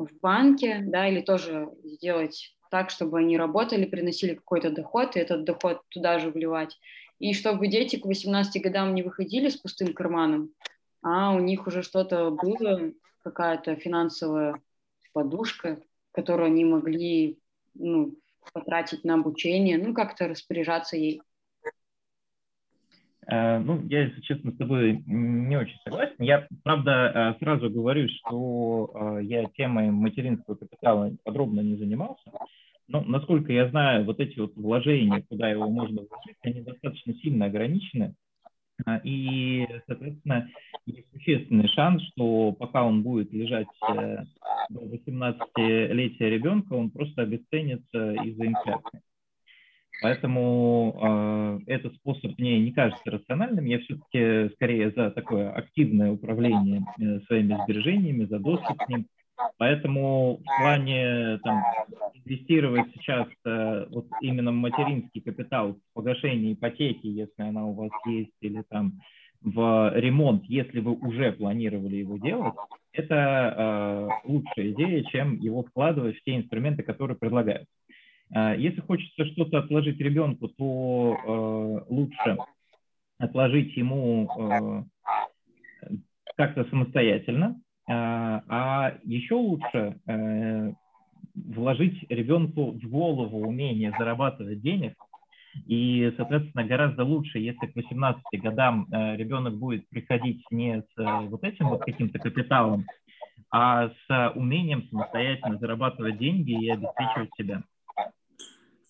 в 0.07 0.21
банке, 0.21 0.83
да, 0.87 1.09
или 1.09 1.21
тоже 1.21 1.69
сделать 1.85 2.55
так, 2.71 2.91
чтобы 2.91 3.19
они 3.19 3.37
работали, 3.37 3.85
приносили 3.85 4.35
какой-то 4.35 4.71
доход, 4.71 5.17
и 5.17 5.21
этот 5.21 5.45
доход 5.45 5.83
туда 5.89 6.19
же 6.19 6.31
вливать. 6.31 6.79
И 7.19 7.35
чтобы 7.35 7.67
дети 7.67 7.97
к 7.97 8.07
18 8.07 8.63
годам 8.63 8.95
не 8.95 9.03
выходили 9.03 9.49
с 9.49 9.57
пустым 9.57 9.93
карманом, 9.93 10.53
а 11.03 11.35
у 11.35 11.41
них 11.41 11.67
уже 11.67 11.83
что-то 11.83 12.31
было, 12.31 12.93
какая-то 13.23 13.77
финансовая 13.77 14.61
подушка, 15.13 15.81
которую 16.13 16.47
они 16.47 16.65
могли 16.65 17.39
ну, 17.75 18.15
потратить 18.53 19.05
на 19.05 19.15
обучение, 19.15 19.79
ну, 19.79 19.93
как-то 19.93 20.29
распоряжаться 20.29 20.97
ей. 20.97 21.23
Э, 23.31 23.59
ну, 23.59 23.81
я, 23.87 24.07
если 24.07 24.21
честно, 24.23 24.51
с 24.51 24.57
тобой 24.57 25.03
не 25.07 25.57
очень 25.57 25.79
согласен. 25.85 26.17
Я, 26.19 26.49
правда, 26.65 27.37
э, 27.37 27.39
сразу 27.39 27.71
говорю, 27.71 28.09
что 28.09 28.91
э, 28.93 29.25
я 29.25 29.45
темой 29.57 29.91
материнского 29.91 30.57
капитала 30.57 31.13
подробно 31.23 31.61
не 31.61 31.77
занимался. 31.77 32.31
Но, 32.89 33.03
насколько 33.03 33.53
я 33.53 33.69
знаю, 33.71 34.05
вот 34.05 34.19
эти 34.19 34.39
вот 34.41 34.57
вложения, 34.57 35.23
куда 35.29 35.49
его 35.49 35.71
можно 35.71 36.03
вложить, 36.03 36.39
они 36.43 36.63
достаточно 36.63 37.15
сильно 37.15 37.47
ограничены. 37.47 38.15
И, 39.05 39.69
соответственно, 39.87 40.49
есть 40.87 41.07
существенный 41.13 41.69
шанс, 41.69 42.03
что 42.13 42.53
пока 42.53 42.83
он 42.83 43.03
будет 43.03 43.31
лежать 43.31 43.69
до 43.81 44.27
18-летия 44.71 46.31
ребенка, 46.31 46.73
он 46.73 46.91
просто 46.91 47.23
обесценится 47.23 48.15
из-за 48.25 48.47
инфляции. 48.47 49.03
Поэтому 50.03 51.61
э, 51.67 51.73
этот 51.73 51.95
способ 51.97 52.39
мне 52.39 52.59
не 52.61 52.73
кажется 52.73 53.11
рациональным. 53.11 53.67
Я 53.67 53.81
все-таки 53.81 54.53
скорее 54.55 54.91
за 54.93 55.11
такое 55.11 55.51
активное 55.51 56.13
управление 56.13 56.83
э, 56.99 57.21
своими 57.27 57.59
сбережениями, 57.65 58.25
за 58.25 58.39
доступ 58.39 58.79
к 58.79 58.89
ним. 58.89 59.07
Поэтому 59.59 60.39
в 60.39 60.61
плане 60.61 61.39
там, 61.45 61.63
инвестировать 62.15 62.87
сейчас 62.95 63.29
э, 63.45 63.87
вот 63.91 64.07
именно 64.23 64.53
материнский 64.53 65.21
капитал, 65.21 65.75
в 65.75 65.79
погашение 65.95 66.55
ипотеки, 66.55 67.07
если 67.07 67.43
она 67.43 67.67
у 67.67 67.75
вас 67.75 67.91
есть, 68.07 68.33
или 68.41 68.63
там 68.69 69.01
в 69.43 69.93
ремонт, 69.95 70.45
если 70.45 70.81
вы 70.81 70.93
уже 70.93 71.33
планировали 71.33 71.97
его 71.97 72.19
делать, 72.19 72.55
это 72.93 73.15
э, 73.15 74.09
лучшая 74.25 74.71
идея, 74.73 75.03
чем 75.05 75.37
его 75.37 75.63
вкладывать 75.63 76.17
в 76.17 76.23
те 76.25 76.37
инструменты, 76.37 76.83
которые 76.83 77.17
предлагаются. 77.17 77.73
А, 78.33 78.55
если 78.55 78.81
хочется 78.81 79.27
что-то 79.27 79.59
отложить 79.59 79.99
ребенку, 79.99 80.49
то 80.49 81.17
э, 81.17 81.93
лучше 81.93 82.37
отложить 83.19 83.77
ему 83.77 84.29
э, 84.39 85.97
как-то 86.37 86.65
самостоятельно, 86.71 87.61
а, 87.89 88.43
а 88.49 88.95
еще 89.05 89.35
лучше 89.35 89.99
э, 90.07 90.73
вложить 91.35 92.05
ребенку 92.09 92.73
в 92.73 92.89
голову 92.89 93.47
умение 93.47 93.93
зарабатывать 93.99 94.61
денег. 94.61 94.95
И, 95.67 96.13
соответственно, 96.17 96.65
гораздо 96.65 97.05
лучше, 97.05 97.41
если 97.41 97.67
к 97.67 97.75
18 97.75 98.23
годам 98.41 98.87
ребенок 98.93 99.59
будет 99.59 99.89
приходить 99.89 100.45
не 100.53 100.83
с 100.83 101.27
вот 101.29 101.43
этим 101.43 101.71
вот 101.71 101.81
каким-то 101.81 102.21
капиталом, 102.21 102.87
а 103.51 103.89
с 103.89 104.33
умением 104.37 104.89
самостоятельно 104.89 105.59
зарабатывать 105.59 106.19
деньги 106.19 106.53
и 106.53 106.71
обеспечивать 106.71 107.31
себя 107.37 107.65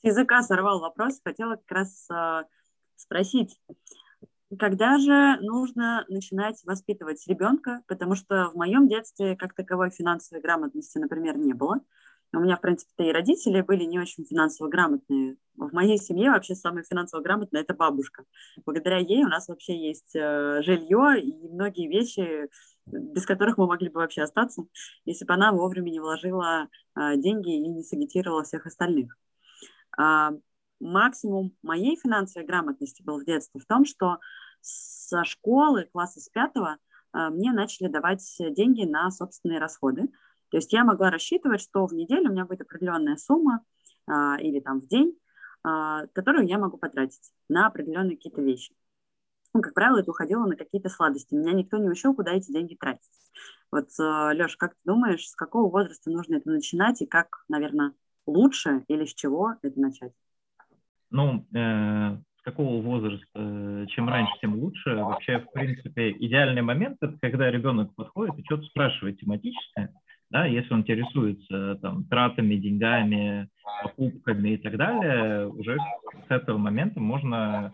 с 0.02 0.06
языка 0.06 0.42
сорвал 0.42 0.80
вопрос, 0.80 1.20
хотела 1.22 1.56
как 1.56 1.70
раз 1.70 2.08
э, 2.10 2.44
спросить, 2.96 3.60
когда 4.58 4.98
же 4.98 5.38
нужно 5.40 6.04
начинать 6.08 6.60
воспитывать 6.64 7.22
ребенка, 7.28 7.82
потому 7.86 8.14
что 8.14 8.50
в 8.50 8.56
моем 8.56 8.88
детстве 8.88 9.36
как 9.36 9.54
таковой 9.54 9.90
финансовой 9.90 10.42
грамотности, 10.42 10.98
например, 10.98 11.36
не 11.36 11.52
было. 11.52 11.80
У 12.32 12.38
меня, 12.38 12.56
в 12.56 12.60
принципе, 12.60 13.08
и 13.08 13.12
родители 13.12 13.60
были 13.60 13.84
не 13.84 13.98
очень 13.98 14.24
финансово 14.24 14.68
грамотные. 14.68 15.36
В 15.56 15.72
моей 15.72 15.98
семье 15.98 16.30
вообще 16.30 16.54
самая 16.54 16.84
финансово 16.84 17.22
грамотная– 17.22 17.60
это 17.62 17.74
бабушка. 17.74 18.24
Благодаря 18.64 18.98
ей 18.98 19.24
у 19.24 19.28
нас 19.28 19.48
вообще 19.48 19.76
есть 19.76 20.14
э, 20.14 20.62
жилье 20.62 21.20
и 21.20 21.48
многие 21.48 21.88
вещи, 21.88 22.48
без 22.86 23.26
которых 23.26 23.58
мы 23.58 23.66
могли 23.66 23.88
бы 23.88 23.98
вообще 23.98 24.22
остаться, 24.22 24.62
если 25.04 25.24
бы 25.24 25.34
она 25.34 25.50
вовремя 25.50 25.90
не 25.90 25.98
вложила 25.98 26.68
э, 26.96 27.16
деньги 27.16 27.52
и 27.52 27.68
не 27.68 27.82
сагитировала 27.82 28.44
всех 28.44 28.64
остальных. 28.64 29.16
А, 29.96 30.32
максимум 30.80 31.52
моей 31.62 31.96
финансовой 31.96 32.46
грамотности 32.46 33.02
был 33.02 33.20
в 33.20 33.24
детстве 33.24 33.60
в 33.60 33.66
том, 33.66 33.84
что 33.84 34.18
со 34.60 35.24
школы, 35.24 35.88
класса 35.92 36.20
с 36.20 36.28
пятого, 36.28 36.78
а, 37.12 37.30
мне 37.30 37.52
начали 37.52 37.88
давать 37.88 38.24
деньги 38.38 38.84
на 38.84 39.10
собственные 39.10 39.58
расходы. 39.58 40.08
То 40.50 40.56
есть 40.56 40.72
я 40.72 40.84
могла 40.84 41.10
рассчитывать, 41.10 41.60
что 41.60 41.86
в 41.86 41.94
неделю 41.94 42.30
у 42.30 42.32
меня 42.32 42.44
будет 42.44 42.62
определенная 42.62 43.16
сумма 43.16 43.64
а, 44.06 44.36
или 44.40 44.60
там 44.60 44.80
в 44.80 44.86
день, 44.86 45.16
которую 45.62 46.46
я 46.46 46.56
могу 46.56 46.78
потратить 46.78 47.34
на 47.50 47.66
определенные 47.66 48.16
какие-то 48.16 48.40
вещи. 48.40 48.74
Ну, 49.52 49.60
как 49.60 49.74
правило, 49.74 49.98
это 49.98 50.10
уходило 50.10 50.46
на 50.46 50.56
какие-то 50.56 50.88
сладости. 50.88 51.34
Меня 51.34 51.52
никто 51.52 51.76
не 51.76 51.90
учил, 51.90 52.14
куда 52.14 52.32
эти 52.32 52.50
деньги 52.50 52.76
тратить. 52.76 53.10
Вот, 53.70 53.90
Леш, 53.98 54.56
как 54.56 54.72
ты 54.72 54.80
думаешь, 54.86 55.28
с 55.28 55.36
какого 55.36 55.70
возраста 55.70 56.10
нужно 56.10 56.36
это 56.36 56.48
начинать 56.48 57.02
и 57.02 57.06
как, 57.06 57.44
наверное, 57.48 57.92
лучше 58.30 58.84
или 58.88 59.04
с 59.04 59.14
чего 59.14 59.54
это 59.62 59.78
начать? 59.80 60.12
Ну, 61.10 61.46
э, 61.54 62.16
с 62.38 62.42
какого 62.42 62.80
возраста, 62.80 63.26
э, 63.34 63.86
чем 63.88 64.08
раньше, 64.08 64.32
тем 64.40 64.54
лучше. 64.58 64.94
Вообще, 64.94 65.40
в 65.40 65.52
принципе, 65.52 66.12
идеальный 66.12 66.62
момент– 66.62 66.98
это 67.00 67.18
когда 67.20 67.50
ребенок 67.50 67.94
подходит 67.94 68.38
и 68.38 68.44
что-то 68.44 68.64
спрашивает 68.64 69.18
тематическое, 69.18 69.92
да, 70.30 70.46
если 70.46 70.72
он 70.72 70.80
интересуется 70.80 71.76
там, 71.82 72.04
тратами, 72.04 72.54
деньгами, 72.54 73.48
покупками 73.82 74.50
и 74.50 74.56
так 74.58 74.76
далее, 74.76 75.48
уже 75.48 75.76
с 76.28 76.30
этого 76.30 76.56
момента 76.56 77.00
можно 77.00 77.72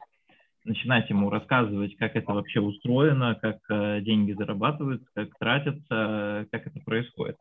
начинать 0.64 1.08
ему 1.10 1.30
рассказывать, 1.30 1.96
как 1.96 2.16
это 2.16 2.32
вообще 2.32 2.60
устроено, 2.60 3.38
как 3.40 3.58
э, 3.68 4.00
деньги 4.00 4.32
зарабатываются, 4.32 5.06
как 5.14 5.28
тратятся, 5.38 6.46
как 6.50 6.66
это 6.66 6.80
происходит. 6.80 7.36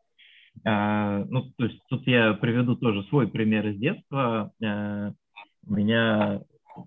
А, 0.64 1.24
ну, 1.28 1.52
то 1.56 1.64
есть 1.64 1.80
тут 1.88 2.06
я 2.06 2.34
приведу 2.34 2.76
тоже 2.76 3.02
свой 3.04 3.28
пример 3.28 3.66
из 3.68 3.78
детства. 3.78 4.52
А, 4.64 5.12
у 5.66 5.72
меня 5.72 6.40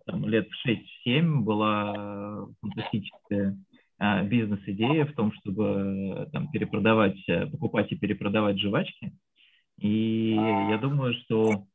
там, 0.06 0.28
лет 0.28 0.48
в 0.50 1.08
6-7 1.08 1.42
была 1.42 2.48
фантастическая 2.62 3.58
а, 3.98 4.24
бизнес-идея 4.24 5.06
в 5.06 5.14
том, 5.14 5.32
чтобы 5.34 6.30
там, 6.32 6.50
перепродавать, 6.52 7.20
покупать 7.52 7.92
и 7.92 7.98
перепродавать 7.98 8.60
жвачки. 8.60 9.14
И 9.80 10.34
я 10.34 10.78
думаю, 10.78 11.14
что 11.26 11.66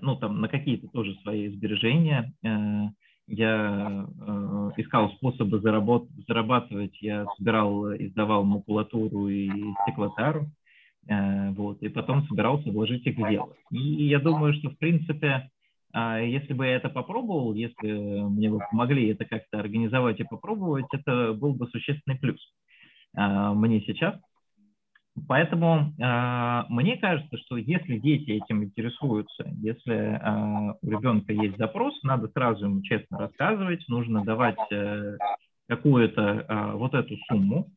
ну, 0.00 0.16
там, 0.16 0.40
на 0.40 0.48
какие-то 0.48 0.88
тоже 0.88 1.14
свои 1.22 1.48
сбережения 1.48 2.32
я 3.26 4.06
искал 4.76 5.12
способы 5.16 5.58
заработ- 5.58 6.08
зарабатывать. 6.26 6.96
Я 7.02 7.26
собирал, 7.36 7.94
издавал 7.94 8.44
макулатуру 8.44 9.28
и 9.28 9.50
стеклотару. 9.82 10.50
Э, 11.08 11.50
вот, 11.50 11.82
и 11.82 11.88
потом 11.88 12.26
собирался 12.26 12.70
вложить 12.70 13.06
их 13.06 13.16
в 13.16 13.28
дело. 13.28 13.54
И 13.70 14.06
я 14.06 14.20
думаю, 14.20 14.54
что, 14.54 14.70
в 14.70 14.78
принципе, 14.78 15.50
а, 15.92 16.20
если 16.20 16.52
бы 16.54 16.66
я 16.66 16.76
это 16.76 16.88
попробовал, 16.88 17.54
если 17.54 18.22
мне 18.22 18.48
бы 18.48 18.60
помогли 18.70 19.08
это 19.08 19.24
как-то 19.24 19.58
организовать 19.58 20.20
и 20.20 20.24
попробовать, 20.24 20.86
это 20.92 21.34
был 21.34 21.54
бы 21.54 21.66
существенный 21.68 22.18
плюс 22.18 22.40
а, 23.14 23.52
мне 23.52 23.80
сейчас. 23.82 24.18
Поэтому 25.28 25.92
э, 25.98 26.62
мне 26.70 26.96
кажется, 26.96 27.36
что 27.36 27.58
если 27.58 27.98
дети 27.98 28.30
этим 28.30 28.64
интересуются, 28.64 29.44
если 29.60 30.18
у 30.80 30.90
ребенка 30.90 31.34
есть 31.34 31.58
запрос, 31.58 32.02
надо 32.02 32.28
сразу 32.28 32.64
ему 32.64 32.80
честно 32.80 33.18
рассказывать, 33.18 33.86
нужно 33.88 34.24
давать 34.24 34.56
э, 34.72 35.18
какую-то 35.68 36.44
а, 36.48 36.72
вот 36.76 36.94
эту 36.94 37.16
сумму. 37.28 37.68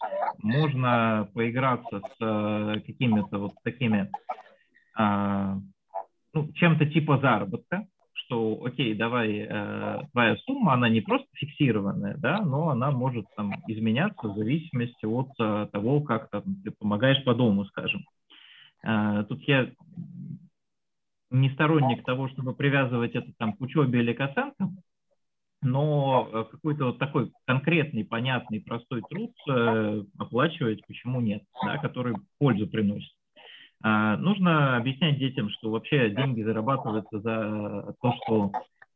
Можно 0.42 1.30
поиграться 1.34 2.02
с 2.02 2.16
а, 2.22 2.80
какими-то 2.80 3.38
вот 3.38 3.54
такими, 3.64 4.10
а, 4.98 5.58
ну, 6.34 6.52
чем-то 6.54 6.86
типа 6.88 7.20
заработка, 7.20 7.88
что, 8.14 8.60
окей, 8.66 8.96
давай, 8.96 9.46
э, 9.48 10.02
твоя 10.12 10.36
сумма, 10.38 10.74
она 10.74 10.90
не 10.90 11.02
просто 11.02 11.28
фиксированная, 11.36 12.16
да, 12.18 12.42
но 12.42 12.70
она 12.70 12.90
может 12.90 13.26
там 13.38 13.54
изменяться 13.68 14.28
в 14.28 14.36
зависимости 14.36 15.06
от 15.06 15.30
э, 15.40 15.68
того, 15.72 16.02
как 16.02 16.30
там, 16.32 16.44
ты 16.64 16.72
помогаешь 16.72 17.24
по 17.24 17.36
дому, 17.36 17.66
скажем. 17.66 18.04
Тут 19.30 19.42
я 19.48 19.72
не 21.32 21.50
сторонник 21.52 22.04
того, 22.04 22.28
чтобы 22.30 22.54
привязывать 22.54 23.16
это 23.16 23.32
там, 23.38 23.54
к 23.54 23.62
учебе 23.62 24.00
или 24.00 24.14
к 24.14 24.22
оценкам, 24.22 24.78
но 25.66 26.30
э, 26.32 26.44
какой-то 26.52 26.86
вот 26.86 27.00
такой 27.00 27.32
конкретный, 27.46 28.06
понятный, 28.06 28.62
простой 28.62 29.02
труд 29.10 29.32
э, 29.50 30.04
оплачивать 30.18 30.86
почему 30.88 31.20
нет, 31.20 31.44
да, 31.64 31.78
который 31.78 32.16
пользу 32.40 32.68
приносит. 32.68 33.12
А, 33.84 34.18
нужно 34.18 34.78
объяснять 34.78 35.20
детям, 35.20 35.50
что 35.50 35.70
вообще 35.70 36.10
деньги 36.10 36.42
зарабатываются 36.42 37.20
за 37.20 37.96
то, 38.02 38.14
что 38.24 38.52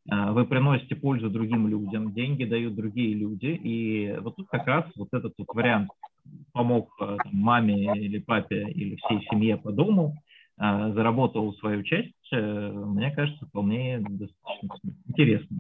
а, 0.10 0.32
вы 0.32 0.46
приносите 0.46 0.96
пользу 0.96 1.30
другим 1.30 1.68
людям, 1.68 2.14
деньги 2.14 2.44
дают 2.44 2.76
другие 2.76 3.14
люди, 3.14 3.48
и 3.48 4.18
вот 4.20 4.36
тут 4.38 4.48
как 4.50 4.66
раз 4.66 4.86
вот 4.96 5.10
этот 5.12 5.34
вот 5.38 5.48
вариант 5.54 5.90
помог 6.54 6.90
э, 7.02 7.18
маме 7.32 7.98
или 7.98 8.20
папе 8.20 8.64
или 8.70 8.96
всей 8.96 9.22
семье 9.30 9.58
по 9.58 9.72
дому, 9.72 10.16
а, 10.58 10.92
заработал 10.92 11.54
свою 11.56 11.84
часть, 11.84 12.14
мне 12.32 13.12
кажется, 13.12 13.46
вполне 13.48 14.00
достаточно 14.00 14.92
интересно. 15.08 15.60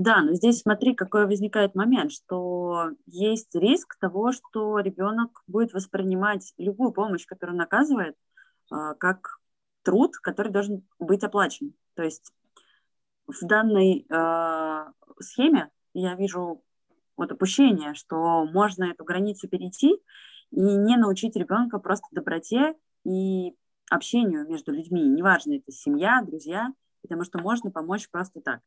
Да, 0.00 0.22
но 0.22 0.32
здесь 0.32 0.62
смотри, 0.62 0.94
какой 0.94 1.26
возникает 1.26 1.74
момент, 1.74 2.10
что 2.10 2.92
есть 3.04 3.54
риск 3.54 3.98
того, 4.00 4.32
что 4.32 4.78
ребенок 4.78 5.42
будет 5.46 5.74
воспринимать 5.74 6.54
любую 6.56 6.92
помощь, 6.92 7.26
которую 7.26 7.56
он 7.56 7.60
оказывает, 7.60 8.16
а, 8.70 8.94
как 8.94 9.40
труд, 9.82 10.16
который 10.16 10.52
должен 10.52 10.88
быть 10.98 11.22
оплачен. 11.22 11.74
То 11.92 12.02
есть 12.02 12.32
в 13.26 13.44
данной 13.44 14.06
э, 14.08 14.84
схеме 15.20 15.68
я 15.92 16.14
вижу 16.14 16.64
вот 17.18 17.32
опущение, 17.32 17.92
что 17.92 18.46
можно 18.46 18.84
эту 18.84 19.04
границу 19.04 19.48
перейти 19.48 19.90
и 20.50 20.60
не 20.60 20.96
научить 20.96 21.36
ребенка 21.36 21.78
просто 21.78 22.06
доброте 22.10 22.74
и 23.04 23.54
общению 23.90 24.48
между 24.48 24.72
людьми. 24.72 25.02
Неважно, 25.02 25.56
это 25.58 25.70
семья, 25.72 26.22
друзья, 26.22 26.72
потому 27.02 27.24
что 27.24 27.38
можно 27.38 27.70
помочь 27.70 28.08
просто 28.08 28.40
так. 28.40 28.60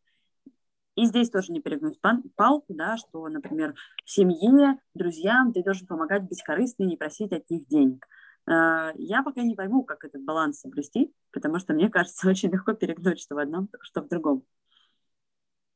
И 0.95 1.05
здесь 1.05 1.29
тоже 1.29 1.51
не 1.51 1.61
перегнуть 1.61 1.99
палку, 1.99 2.65
да, 2.73 2.97
что, 2.97 3.27
например, 3.27 3.73
семье, 4.05 4.77
друзьям 4.93 5.51
ты 5.51 5.63
должен 5.63 5.87
помогать 5.87 6.23
быть 6.23 6.43
корыстным 6.43 6.87
и 6.87 6.91
не 6.91 6.97
просить 6.97 7.31
от 7.31 7.49
них 7.49 7.67
денег. 7.67 8.05
А, 8.45 8.91
я 8.95 9.23
пока 9.23 9.41
не 9.41 9.55
пойму, 9.55 9.83
как 9.83 10.03
этот 10.03 10.23
баланс 10.23 10.59
соблюсти, 10.59 11.11
потому 11.31 11.59
что 11.59 11.73
мне 11.73 11.89
кажется, 11.91 12.29
очень 12.29 12.51
легко 12.51 12.73
перегнуть 12.73 13.19
что 13.19 13.35
в 13.35 13.39
одном, 13.39 13.69
что 13.81 14.01
в 14.01 14.07
другом. 14.07 14.43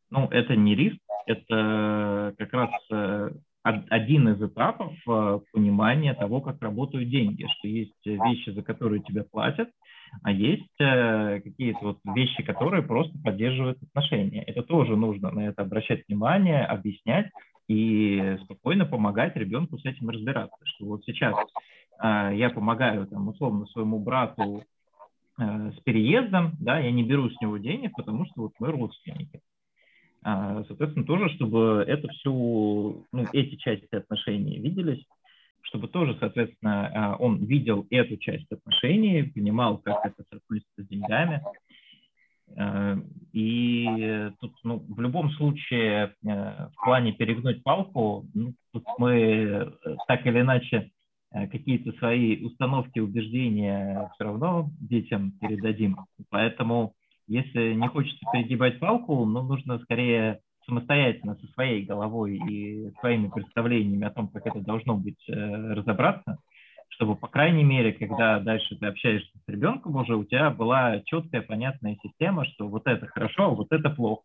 Ну, 0.09 0.27
это 0.29 0.55
не 0.55 0.75
риск, 0.75 0.99
это 1.25 2.33
как 2.37 2.53
раз 2.53 2.69
э, 2.91 3.29
один 3.63 4.29
из 4.29 4.41
этапов 4.41 4.93
э, 5.05 5.39
понимания 5.51 6.13
того, 6.13 6.39
как 6.39 6.61
работают 6.61 7.09
деньги, 7.09 7.45
что 7.57 7.67
есть 7.67 8.05
вещи, 8.05 8.51
за 8.51 8.61
которые 8.61 9.01
тебя 9.03 9.25
платят, 9.25 9.69
а 10.23 10.31
есть 10.31 10.79
э, 10.79 11.41
какие-то 11.41 11.79
вот 11.81 11.99
вещи, 12.15 12.43
которые 12.43 12.83
просто 12.83 13.17
поддерживают 13.23 13.81
отношения. 13.81 14.43
Это 14.43 14.63
тоже 14.63 14.95
нужно 14.95 15.31
на 15.31 15.47
это 15.47 15.61
обращать 15.61 16.07
внимание, 16.07 16.65
объяснять 16.65 17.29
и 17.67 18.37
спокойно 18.43 18.85
помогать 18.85 19.35
ребенку 19.35 19.77
с 19.77 19.85
этим 19.85 20.09
разбираться. 20.09 20.57
Что 20.63 20.85
вот 20.85 21.03
сейчас 21.05 21.35
э, 22.01 22.31
я 22.35 22.49
помогаю 22.49 23.07
там 23.07 23.27
условно 23.27 23.65
своему 23.67 23.99
брату 23.99 24.63
э, 25.39 25.71
с 25.71 25.79
переездом, 25.81 26.53
да, 26.59 26.79
я 26.79 26.91
не 26.91 27.03
беру 27.03 27.29
с 27.29 27.41
него 27.41 27.57
денег, 27.57 27.93
потому 27.95 28.25
что 28.25 28.43
вот 28.43 28.53
мы 28.59 28.71
родственники. 28.71 29.41
А, 30.23 30.63
соответственно, 30.65 31.05
тоже, 31.05 31.29
чтобы 31.35 31.85
это 31.87 32.07
все, 32.09 32.29
ну, 32.31 33.25
эти 33.31 33.55
части 33.55 33.95
отношений 33.95 34.59
виделись, 34.59 35.05
чтобы 35.67 35.87
тоже, 35.87 36.17
соответственно, 36.19 36.87
а, 36.87 37.15
он 37.17 37.45
видел 37.45 37.85
эту 37.89 38.17
часть 38.17 38.51
отношений, 38.51 39.23
понимал, 39.23 39.77
как 39.79 40.05
это 40.05 40.23
соотносится 40.29 40.83
с 40.83 40.87
деньгами. 40.87 41.41
А, 42.57 42.97
и 43.33 44.31
тут, 44.39 44.53
ну, 44.63 44.83
в 44.87 44.99
любом 44.99 45.29
случае, 45.31 46.13
в 46.21 46.71
плане 46.83 47.13
перегнуть 47.13 47.63
палку, 47.63 48.25
ну, 48.33 48.53
тут 48.71 48.85
мы 48.97 49.13
э, 49.13 49.71
так 50.07 50.25
или 50.25 50.41
иначе 50.41 50.91
какие-то 51.29 51.91
свои 51.99 52.43
установки, 52.43 52.99
убеждения 52.99 54.09
все 54.13 54.23
равно 54.23 54.69
детям 54.79 55.31
передадим. 55.41 55.97
Поэтому 56.29 56.93
если 57.27 57.73
не 57.73 57.87
хочется 57.89 58.25
перегибать 58.31 58.79
палку, 58.79 59.25
ну, 59.25 59.43
нужно 59.43 59.79
скорее 59.79 60.39
самостоятельно 60.67 61.35
со 61.35 61.47
своей 61.53 61.85
головой 61.85 62.37
и 62.37 62.91
своими 62.99 63.29
представлениями 63.29 64.05
о 64.05 64.11
том, 64.11 64.27
как 64.27 64.45
это 64.45 64.59
должно 64.59 64.95
быть, 64.95 65.23
э, 65.29 65.33
разобраться, 65.33 66.37
чтобы, 66.89 67.15
по 67.15 67.27
крайней 67.27 67.63
мере, 67.63 67.93
когда 67.93 68.39
дальше 68.39 68.75
ты 68.75 68.85
общаешься 68.87 69.31
с 69.45 69.49
ребенком 69.49 69.95
уже, 69.95 70.15
у 70.15 70.25
тебя 70.25 70.49
была 70.49 71.01
четкая, 71.01 71.41
понятная 71.41 71.97
система, 72.03 72.45
что 72.45 72.67
вот 72.67 72.87
это 72.87 73.07
хорошо, 73.07 73.45
а 73.45 73.49
вот 73.49 73.67
это 73.71 73.89
плохо, 73.89 74.23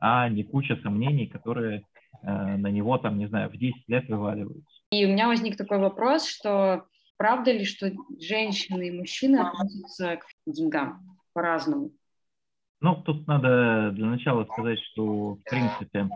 а 0.00 0.28
не 0.28 0.44
куча 0.44 0.76
сомнений, 0.82 1.26
которые 1.26 1.84
э, 2.22 2.56
на 2.56 2.68
него, 2.68 2.96
там, 2.98 3.18
не 3.18 3.26
знаю, 3.26 3.50
в 3.50 3.56
10 3.56 3.88
лет 3.88 4.08
вываливаются. 4.08 4.82
И 4.92 5.04
у 5.04 5.08
меня 5.08 5.26
возник 5.26 5.56
такой 5.56 5.78
вопрос, 5.78 6.28
что 6.28 6.84
правда 7.16 7.52
ли, 7.52 7.64
что 7.64 7.90
женщины 8.20 8.88
и 8.88 8.98
мужчины 8.98 9.38
относятся 9.38 10.16
к 10.16 10.26
деньгам 10.46 11.00
по-разному? 11.32 11.90
Ну, 12.82 12.96
тут 12.96 13.28
надо 13.28 13.92
для 13.92 14.06
начала 14.06 14.42
сказать, 14.44 14.80
что, 14.90 15.36
в 15.36 15.42
принципе, 15.48 16.08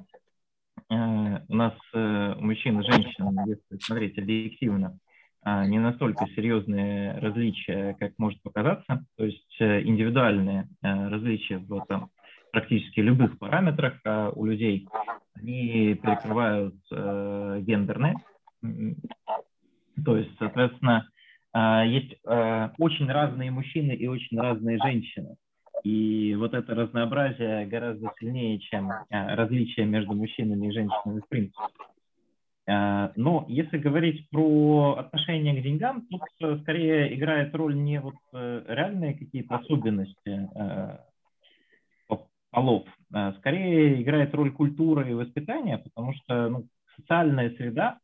э, 0.90 1.38
у 1.48 1.54
нас 1.54 1.74
э, 1.94 2.34
у 2.36 2.42
мужчин 2.42 2.80
и 2.80 2.84
женщин, 2.84 3.38
если 3.46 3.78
смотреть 3.80 4.18
объективно, 4.18 4.98
э, 5.44 5.66
не 5.66 5.78
настолько 5.78 6.26
серьезные 6.34 7.20
различия, 7.20 7.94
как 8.00 8.14
может 8.18 8.42
показаться. 8.42 9.06
То 9.16 9.24
есть 9.24 9.56
индивидуальные 9.60 10.68
различия 10.82 11.58
в 11.58 11.86
там, 11.86 12.10
практически 12.50 12.98
любых 12.98 13.38
параметрах 13.38 14.00
а 14.04 14.30
у 14.30 14.44
людей, 14.44 14.88
они 15.36 15.94
перекрывают 15.94 16.74
гендерные. 16.90 18.16
То 20.04 20.16
есть, 20.16 20.36
соответственно, 20.36 21.08
есть 21.86 22.16
очень 22.24 23.08
разные 23.08 23.52
мужчины 23.52 23.92
и 23.92 24.08
очень 24.08 24.36
разные 24.40 24.78
женщины. 24.82 25.36
И 25.86 26.34
вот 26.34 26.52
это 26.52 26.74
разнообразие 26.74 27.64
гораздо 27.66 28.12
сильнее, 28.18 28.58
чем 28.58 28.90
а, 28.90 29.36
различия 29.36 29.84
между 29.84 30.16
мужчинами 30.16 30.66
и 30.66 30.72
женщинами 30.72 31.20
в 31.20 31.28
принципе. 31.28 31.62
А, 32.66 33.12
но 33.14 33.44
если 33.46 33.78
говорить 33.78 34.28
про 34.30 34.96
отношение 34.98 35.54
к 35.54 35.62
деньгам, 35.62 36.04
тут 36.10 36.22
э, 36.40 36.58
скорее 36.62 37.14
играет 37.14 37.54
роль 37.54 37.76
не 37.76 38.00
вот 38.00 38.16
э, 38.32 38.64
реальные 38.66 39.14
какие-то 39.14 39.58
особенности 39.58 40.50
э, 40.56 42.18
полов, 42.50 42.84
а 43.12 43.34
скорее 43.34 44.02
играет 44.02 44.34
роль 44.34 44.50
культура 44.50 45.08
и 45.08 45.14
воспитания, 45.14 45.78
потому 45.78 46.14
что 46.14 46.48
ну, 46.48 46.66
социальная 46.96 47.50
среда, 47.50 47.98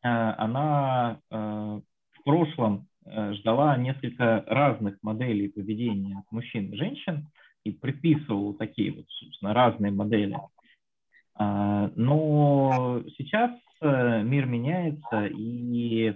она 0.00 1.20
в 1.30 2.22
прошлом 2.24 2.88
Э, 2.95 2.95
ждала 3.06 3.76
несколько 3.76 4.44
разных 4.46 4.96
моделей 5.02 5.48
поведения 5.48 6.22
мужчин 6.30 6.72
и 6.72 6.76
женщин 6.76 7.28
и 7.64 7.72
предписывала 7.72 8.54
такие 8.54 8.92
вот, 8.92 9.06
собственно, 9.08 9.54
разные 9.54 9.92
модели. 9.92 10.36
А, 11.34 11.90
но 11.96 13.02
сейчас 13.16 13.50
э, 13.80 14.22
мир 14.22 14.46
меняется, 14.46 15.26
и 15.26 16.14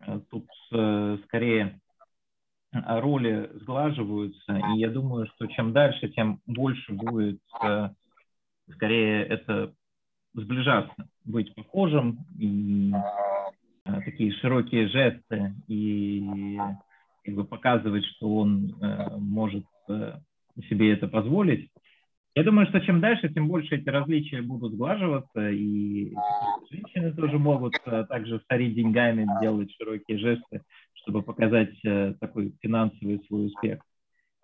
э, 0.00 0.20
тут 0.30 0.46
скорее 1.24 1.78
роли 2.72 3.50
сглаживаются, 3.60 4.56
и 4.72 4.78
я 4.78 4.88
думаю, 4.88 5.26
что 5.34 5.46
чем 5.46 5.74
дальше, 5.74 6.08
тем 6.08 6.40
больше 6.46 6.94
будет 6.94 7.38
скорее 8.70 9.24
это 9.24 9.74
сближаться, 10.32 10.94
быть 11.24 11.54
похожим 11.54 12.24
и 12.38 12.94
Э, 12.94 13.61
такие 13.84 14.32
широкие 14.32 14.88
жесты 14.88 15.54
и 15.68 16.26
как 17.24 17.34
бы 17.34 17.44
показывать, 17.44 18.04
что 18.04 18.36
он 18.36 18.76
э, 18.80 19.16
может 19.16 19.64
э, 19.88 20.14
себе 20.68 20.92
это 20.92 21.08
позволить. 21.08 21.70
Я 22.34 22.44
думаю, 22.44 22.66
что 22.68 22.80
чем 22.80 23.00
дальше, 23.00 23.28
тем 23.28 23.46
больше 23.46 23.76
эти 23.76 23.88
различия 23.88 24.40
будут 24.40 24.72
сглаживаться, 24.72 25.50
и 25.50 26.14
женщины 26.70 27.12
тоже 27.12 27.38
могут 27.38 27.74
также 28.08 28.40
старить 28.40 28.74
деньгами, 28.74 29.28
делать 29.42 29.70
широкие 29.78 30.16
жесты, 30.16 30.62
чтобы 30.94 31.22
показать 31.22 31.74
такой 32.20 32.54
финансовый 32.62 33.22
свой 33.26 33.48
успех. 33.48 33.80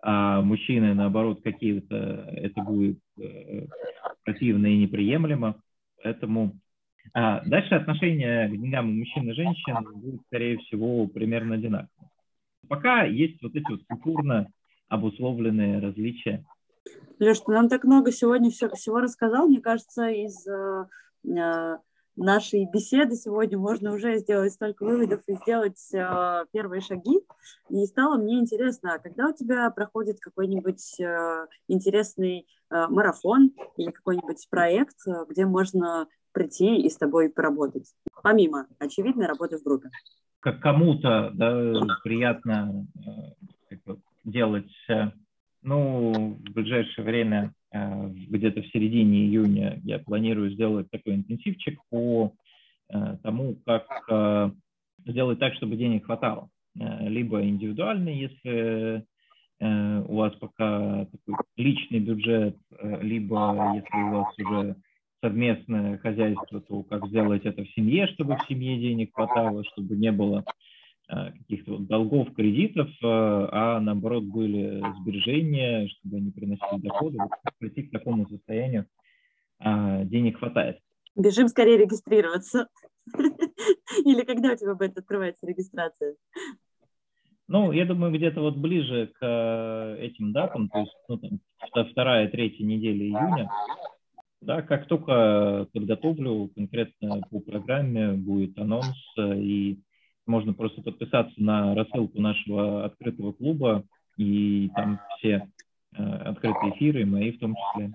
А 0.03 0.41
мужчины, 0.41 0.93
наоборот, 0.93 1.41
какие-то 1.43 2.29
это 2.31 2.61
будет 2.61 2.99
противно 4.23 4.67
и 4.67 4.77
неприемлемо. 4.77 5.55
Поэтому 6.03 6.59
дальше 7.13 7.75
отношение 7.75 8.47
к 8.47 8.51
деньгам 8.51 8.89
у 8.89 8.93
мужчин 8.93 9.29
и 9.29 9.33
женщин 9.33 9.75
будет, 9.95 10.21
скорее 10.27 10.57
всего, 10.59 11.07
примерно 11.07 11.55
одинаково. 11.55 12.09
Пока 12.67 13.03
есть 13.03 13.41
вот 13.41 13.55
эти 13.55 13.69
вот 13.69 13.81
культурно 13.87 14.47
обусловленные 14.87 15.79
различия. 15.79 16.45
Леш, 17.19 17.39
ты 17.39 17.51
нам 17.51 17.69
так 17.69 17.83
много 17.83 18.11
сегодня 18.11 18.49
все, 18.49 18.69
всего 18.69 18.99
рассказал. 18.99 19.47
Мне 19.47 19.61
кажется, 19.61 20.09
из 20.09 20.47
э, 20.47 20.85
э 21.25 21.77
нашей 22.19 22.65
беседы 22.65 23.15
сегодня 23.15 23.57
можно 23.57 23.93
уже 23.93 24.17
сделать 24.17 24.51
столько 24.53 24.83
выводов 24.83 25.21
и 25.27 25.35
сделать 25.35 25.79
э, 25.93 26.45
первые 26.51 26.81
шаги. 26.81 27.21
И 27.69 27.85
стало 27.85 28.17
мне 28.17 28.39
интересно, 28.39 28.95
а 28.95 28.99
когда 28.99 29.29
у 29.29 29.33
тебя 29.33 29.69
проходит 29.69 30.19
какой-нибудь 30.19 30.99
э, 30.99 31.47
интересный 31.69 32.45
э, 32.69 32.87
марафон 32.87 33.51
или 33.77 33.91
какой-нибудь 33.91 34.47
проект, 34.49 34.97
э, 35.07 35.25
где 35.29 35.45
можно 35.45 36.07
прийти 36.31 36.77
и 36.77 36.89
с 36.89 36.97
тобой 36.97 37.29
поработать, 37.29 37.93
помимо 38.23 38.67
очевидной 38.79 39.27
работы 39.27 39.57
в 39.57 39.63
группе? 39.63 39.89
Как 40.39 40.61
кому-то 40.61 41.31
да, 41.33 41.81
приятно 42.03 42.85
э, 43.69 43.95
делать, 44.23 44.71
э, 44.87 45.11
ну, 45.61 46.37
в 46.39 46.51
ближайшее 46.53 47.05
время 47.05 47.53
Э, 47.71 48.07
где-то 48.09 48.61
в 48.61 48.67
середине 48.67 49.25
июня 49.25 49.79
я 49.83 49.99
планирую 49.99 50.51
сделать 50.51 50.89
такой 50.89 51.15
интенсивчик 51.15 51.79
по 51.89 52.33
тому, 53.21 53.55
как 53.67 54.55
сделать 55.05 55.37
так, 55.37 55.53
чтобы 55.53 55.75
денег 55.75 56.07
хватало. 56.07 56.49
Либо 56.73 57.43
индивидуально, 57.43 58.09
если 58.09 59.05
у 59.59 60.15
вас 60.15 60.33
пока 60.37 61.05
такой 61.05 61.35
личный 61.55 61.99
бюджет, 61.99 62.57
либо 62.81 63.75
если 63.75 63.95
у 63.95 64.09
вас 64.09 64.39
уже 64.39 64.75
совместное 65.21 65.97
хозяйство, 65.97 66.61
то 66.61 66.83
как 66.83 67.07
сделать 67.07 67.45
это 67.45 67.63
в 67.63 67.69
семье, 67.71 68.07
чтобы 68.07 68.37
в 68.37 68.47
семье 68.47 68.79
денег 68.79 69.13
хватало, 69.13 69.63
чтобы 69.65 69.95
не 69.95 70.11
было 70.11 70.43
Э, 71.11 71.31
каких-то 71.31 71.71
вот 71.71 71.87
долгов, 71.87 72.33
кредитов, 72.35 72.87
э, 72.87 72.93
а 73.03 73.79
наоборот 73.79 74.25
были 74.25 74.83
сбережения, 74.99 75.87
чтобы 75.87 76.17
они 76.17 76.29
приносили 76.29 76.81
доходы. 76.81 77.17
Вот 77.17 77.31
прийти 77.57 77.83
к 77.83 77.91
такому 77.91 78.27
состоянию 78.27 78.85
а, 79.59 80.03
денег 80.03 80.37
хватает. 80.37 80.77
Бежим 81.15 81.47
скорее 81.47 81.77
регистрироваться. 81.77 82.67
Или 84.05 84.21
когда 84.21 84.51
у 84.51 84.55
тебя 84.55 84.75
будет 84.75 84.97
открываться 84.99 85.47
регистрация? 85.47 86.15
Ну, 87.47 87.71
я 87.71 87.85
думаю, 87.85 88.13
где-то 88.13 88.41
вот 88.41 88.57
ближе 88.57 89.11
к 89.19 89.25
э, 89.25 89.97
этим 90.05 90.31
датам, 90.31 90.69
то 90.69 90.79
есть 90.79 90.95
ну, 91.07 91.17
там, 91.17 91.39
вторая, 91.89 92.27
третья 92.27 92.63
неделя 92.63 93.03
июня, 93.03 93.49
да, 94.41 94.61
как 94.61 94.87
только 94.87 95.67
подготовлю 95.73 96.49
конкретно 96.55 97.21
по 97.29 97.39
программе, 97.39 98.13
будет 98.13 98.57
анонс, 98.57 98.95
и 99.17 99.79
можно 100.25 100.53
просто 100.53 100.81
подписаться 100.81 101.33
на 101.37 101.75
рассылку 101.75 102.21
нашего 102.21 102.85
открытого 102.85 103.33
клуба, 103.33 103.83
и 104.17 104.69
там 104.75 104.99
все 105.17 105.49
э, 105.97 106.03
открытые 106.03 106.75
эфиры, 106.75 107.05
мои 107.05 107.31
в 107.31 107.39
том 107.39 107.55
числе. 107.55 107.93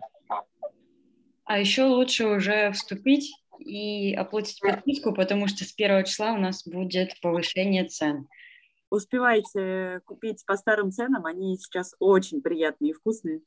А 1.44 1.58
еще 1.58 1.84
лучше 1.84 2.26
уже 2.26 2.72
вступить 2.72 3.32
и 3.58 4.14
оплатить 4.14 4.60
подписку, 4.60 5.14
потому 5.14 5.46
что 5.46 5.64
с 5.64 5.72
первого 5.72 6.02
числа 6.04 6.32
у 6.32 6.38
нас 6.38 6.66
будет 6.66 7.20
повышение 7.20 7.84
цен 7.84 8.26
успевайте 8.94 10.00
купить 10.06 10.44
по 10.46 10.56
старым 10.56 10.90
ценам, 10.90 11.26
они 11.26 11.56
сейчас 11.58 11.94
очень 11.98 12.42
приятные 12.42 12.90
и 12.90 12.94
вкусные. 12.94 13.42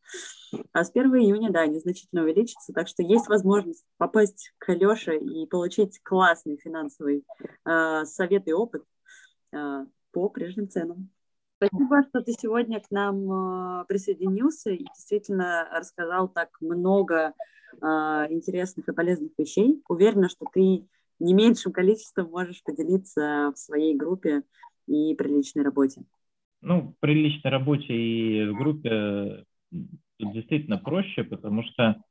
А 0.74 0.84
с 0.84 0.92
1 0.92 1.16
июня, 1.16 1.52
да, 1.52 1.62
они 1.62 1.80
значительно 1.80 2.24
увеличатся, 2.24 2.74
так 2.74 2.88
что 2.88 3.04
есть 3.04 3.28
возможность 3.28 3.86
попасть 3.98 4.54
к 4.58 4.70
Алёше 4.70 5.18
и 5.18 5.46
получить 5.48 6.00
классный 6.04 6.58
финансовый 6.58 7.26
э, 7.66 8.06
совет 8.06 8.48
и 8.48 8.54
опыт 8.54 8.84
э, 9.54 9.86
по 10.12 10.30
прежним 10.30 10.70
ценам. 10.70 11.10
Спасибо, 11.58 12.04
что 12.10 12.22
ты 12.22 12.34
сегодня 12.34 12.80
к 12.80 12.92
нам 12.92 13.82
э, 13.82 13.86
присоединился 13.86 14.70
и 14.70 14.84
действительно 14.84 15.68
рассказал 15.72 16.28
так 16.30 16.50
много 16.62 17.34
э, 17.82 17.86
интересных 18.30 18.88
и 18.88 18.94
полезных 18.94 19.32
вещей. 19.38 19.82
Уверена, 19.88 20.30
что 20.30 20.46
ты 20.54 20.88
не 21.20 21.34
меньшим 21.34 21.72
количеством 21.72 22.30
можешь 22.30 22.64
поделиться 22.64 23.52
в 23.56 23.58
своей 23.58 23.96
группе 23.96 24.44
и 24.88 25.16
при 25.16 25.30
личной 25.30 25.64
работе? 25.64 26.02
Ну, 26.62 26.96
при 27.00 27.14
личной 27.14 27.52
работе 27.52 27.94
и 27.94 28.50
в 28.50 28.58
группе 28.58 29.44
тут 30.18 30.34
действительно 30.34 30.78
проще, 30.78 31.24
потому 31.24 31.64
что 31.64 32.02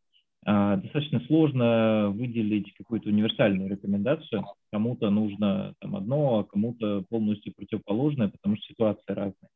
э, 0.47 0.77
достаточно 0.83 1.21
сложно 1.27 2.11
выделить 2.11 2.73
какую-то 2.75 3.09
универсальную 3.09 3.71
рекомендацию. 3.71 4.45
Кому-то 4.71 5.11
нужно 5.11 5.75
там 5.81 5.97
одно, 5.97 6.39
а 6.39 6.45
кому-то 6.45 7.05
полностью 7.09 7.55
противоположное, 7.55 8.29
потому 8.29 8.57
что 8.57 8.67
ситуация 8.67 9.15
разная. 9.15 9.51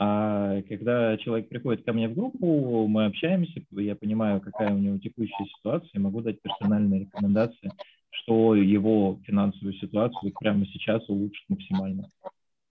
А 0.00 0.62
когда 0.62 1.16
человек 1.16 1.48
приходит 1.48 1.84
ко 1.84 1.92
мне 1.92 2.08
в 2.08 2.14
группу, 2.14 2.86
мы 2.86 3.06
общаемся, 3.06 3.60
я 3.72 3.96
понимаю, 3.96 4.40
какая 4.40 4.72
у 4.72 4.78
него 4.78 4.98
текущая 4.98 5.46
ситуация, 5.56 6.00
могу 6.00 6.20
дать 6.20 6.40
персональные 6.40 7.00
рекомендации, 7.00 7.72
что 8.10 8.54
его 8.54 9.18
финансовую 9.24 9.74
ситуацию 9.74 10.32
прямо 10.38 10.64
сейчас 10.66 11.08
улучшит 11.08 11.44
максимально. 11.48 12.08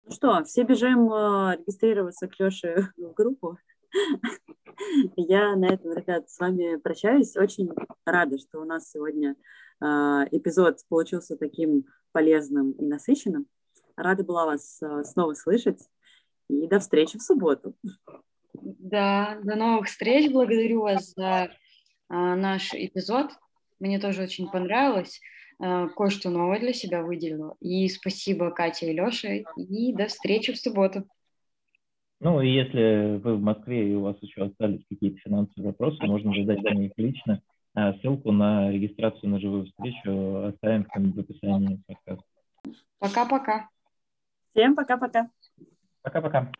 Ну 0.08 0.14
что, 0.14 0.41
все 0.45 0.64
бежим 0.64 1.12
э, 1.12 1.58
регистрироваться 1.58 2.30
к 2.30 2.39
Леше 2.39 2.93
в 2.97 3.14
группу. 3.14 3.58
Я 5.18 5.53
на 5.58 5.66
этом, 5.66 5.91
ребят, 5.91 6.30
с 6.30 6.39
вами 6.39 6.78
прощаюсь. 6.78 7.36
Очень 7.36 7.70
рада, 8.05 8.38
что 8.38 8.62
у 8.62 8.64
нас 8.64 8.89
сегодня 8.89 9.36
э, 9.82 9.86
эпизод 10.32 10.80
получился 10.88 11.36
таким 11.36 11.88
полезным 12.14 12.72
и 12.72 12.86
насыщенным. 12.86 13.47
Рада 13.97 14.24
была 14.24 14.45
вас 14.45 14.82
э, 14.82 15.03
снова 15.03 15.34
слышать. 15.34 15.82
И 16.49 16.68
до 16.68 16.80
встречи 16.80 17.18
в 17.18 17.22
субботу. 17.22 17.76
Да, 18.53 19.38
до 19.43 19.55
новых 19.55 19.88
встреч. 19.88 20.32
Благодарю 20.32 20.84
вас 20.84 21.14
за 21.18 21.51
наш 22.08 22.74
эпизод. 22.74 23.32
Мне 23.82 23.99
тоже 23.99 24.24
очень 24.24 24.49
понравилось. 24.49 25.20
Э, 25.60 25.88
кое-что 25.95 26.30
новое 26.30 26.60
для 26.60 26.74
себя 26.74 27.01
выделила. 27.01 27.55
И 27.60 27.88
спасибо 27.89 28.51
Кате 28.51 28.91
и 28.91 28.99
Леше, 28.99 29.43
и 29.55 29.93
до 29.93 30.08
встречи 30.08 30.53
в 30.53 30.58
субботу. 30.58 31.05
Ну, 32.20 32.41
и 32.41 32.49
если 32.49 33.18
вы 33.18 33.36
в 33.36 33.41
Москве 33.41 33.91
и 33.91 33.95
у 33.95 34.01
вас 34.01 34.18
еще 34.22 34.43
остались 34.43 34.84
какие-то 34.89 35.20
финансовые 35.20 35.68
вопросы, 35.68 36.03
можно 36.05 36.34
задать 36.34 36.64
мне 36.64 36.88
их 36.88 36.93
лично. 36.97 37.41
А 37.76 37.93
ссылку 37.93 38.32
на 38.32 38.72
регистрацию 38.72 39.30
на 39.30 39.39
живую 39.39 39.66
встречу 39.66 40.45
оставим 40.45 40.88
в 41.14 41.20
описании 41.20 41.80
подкаста. 41.86 42.24
Пока-пока. 42.97 43.70
Всем 44.51 44.76
пока-пока. 44.76 45.30
Пока-пока. 46.01 46.51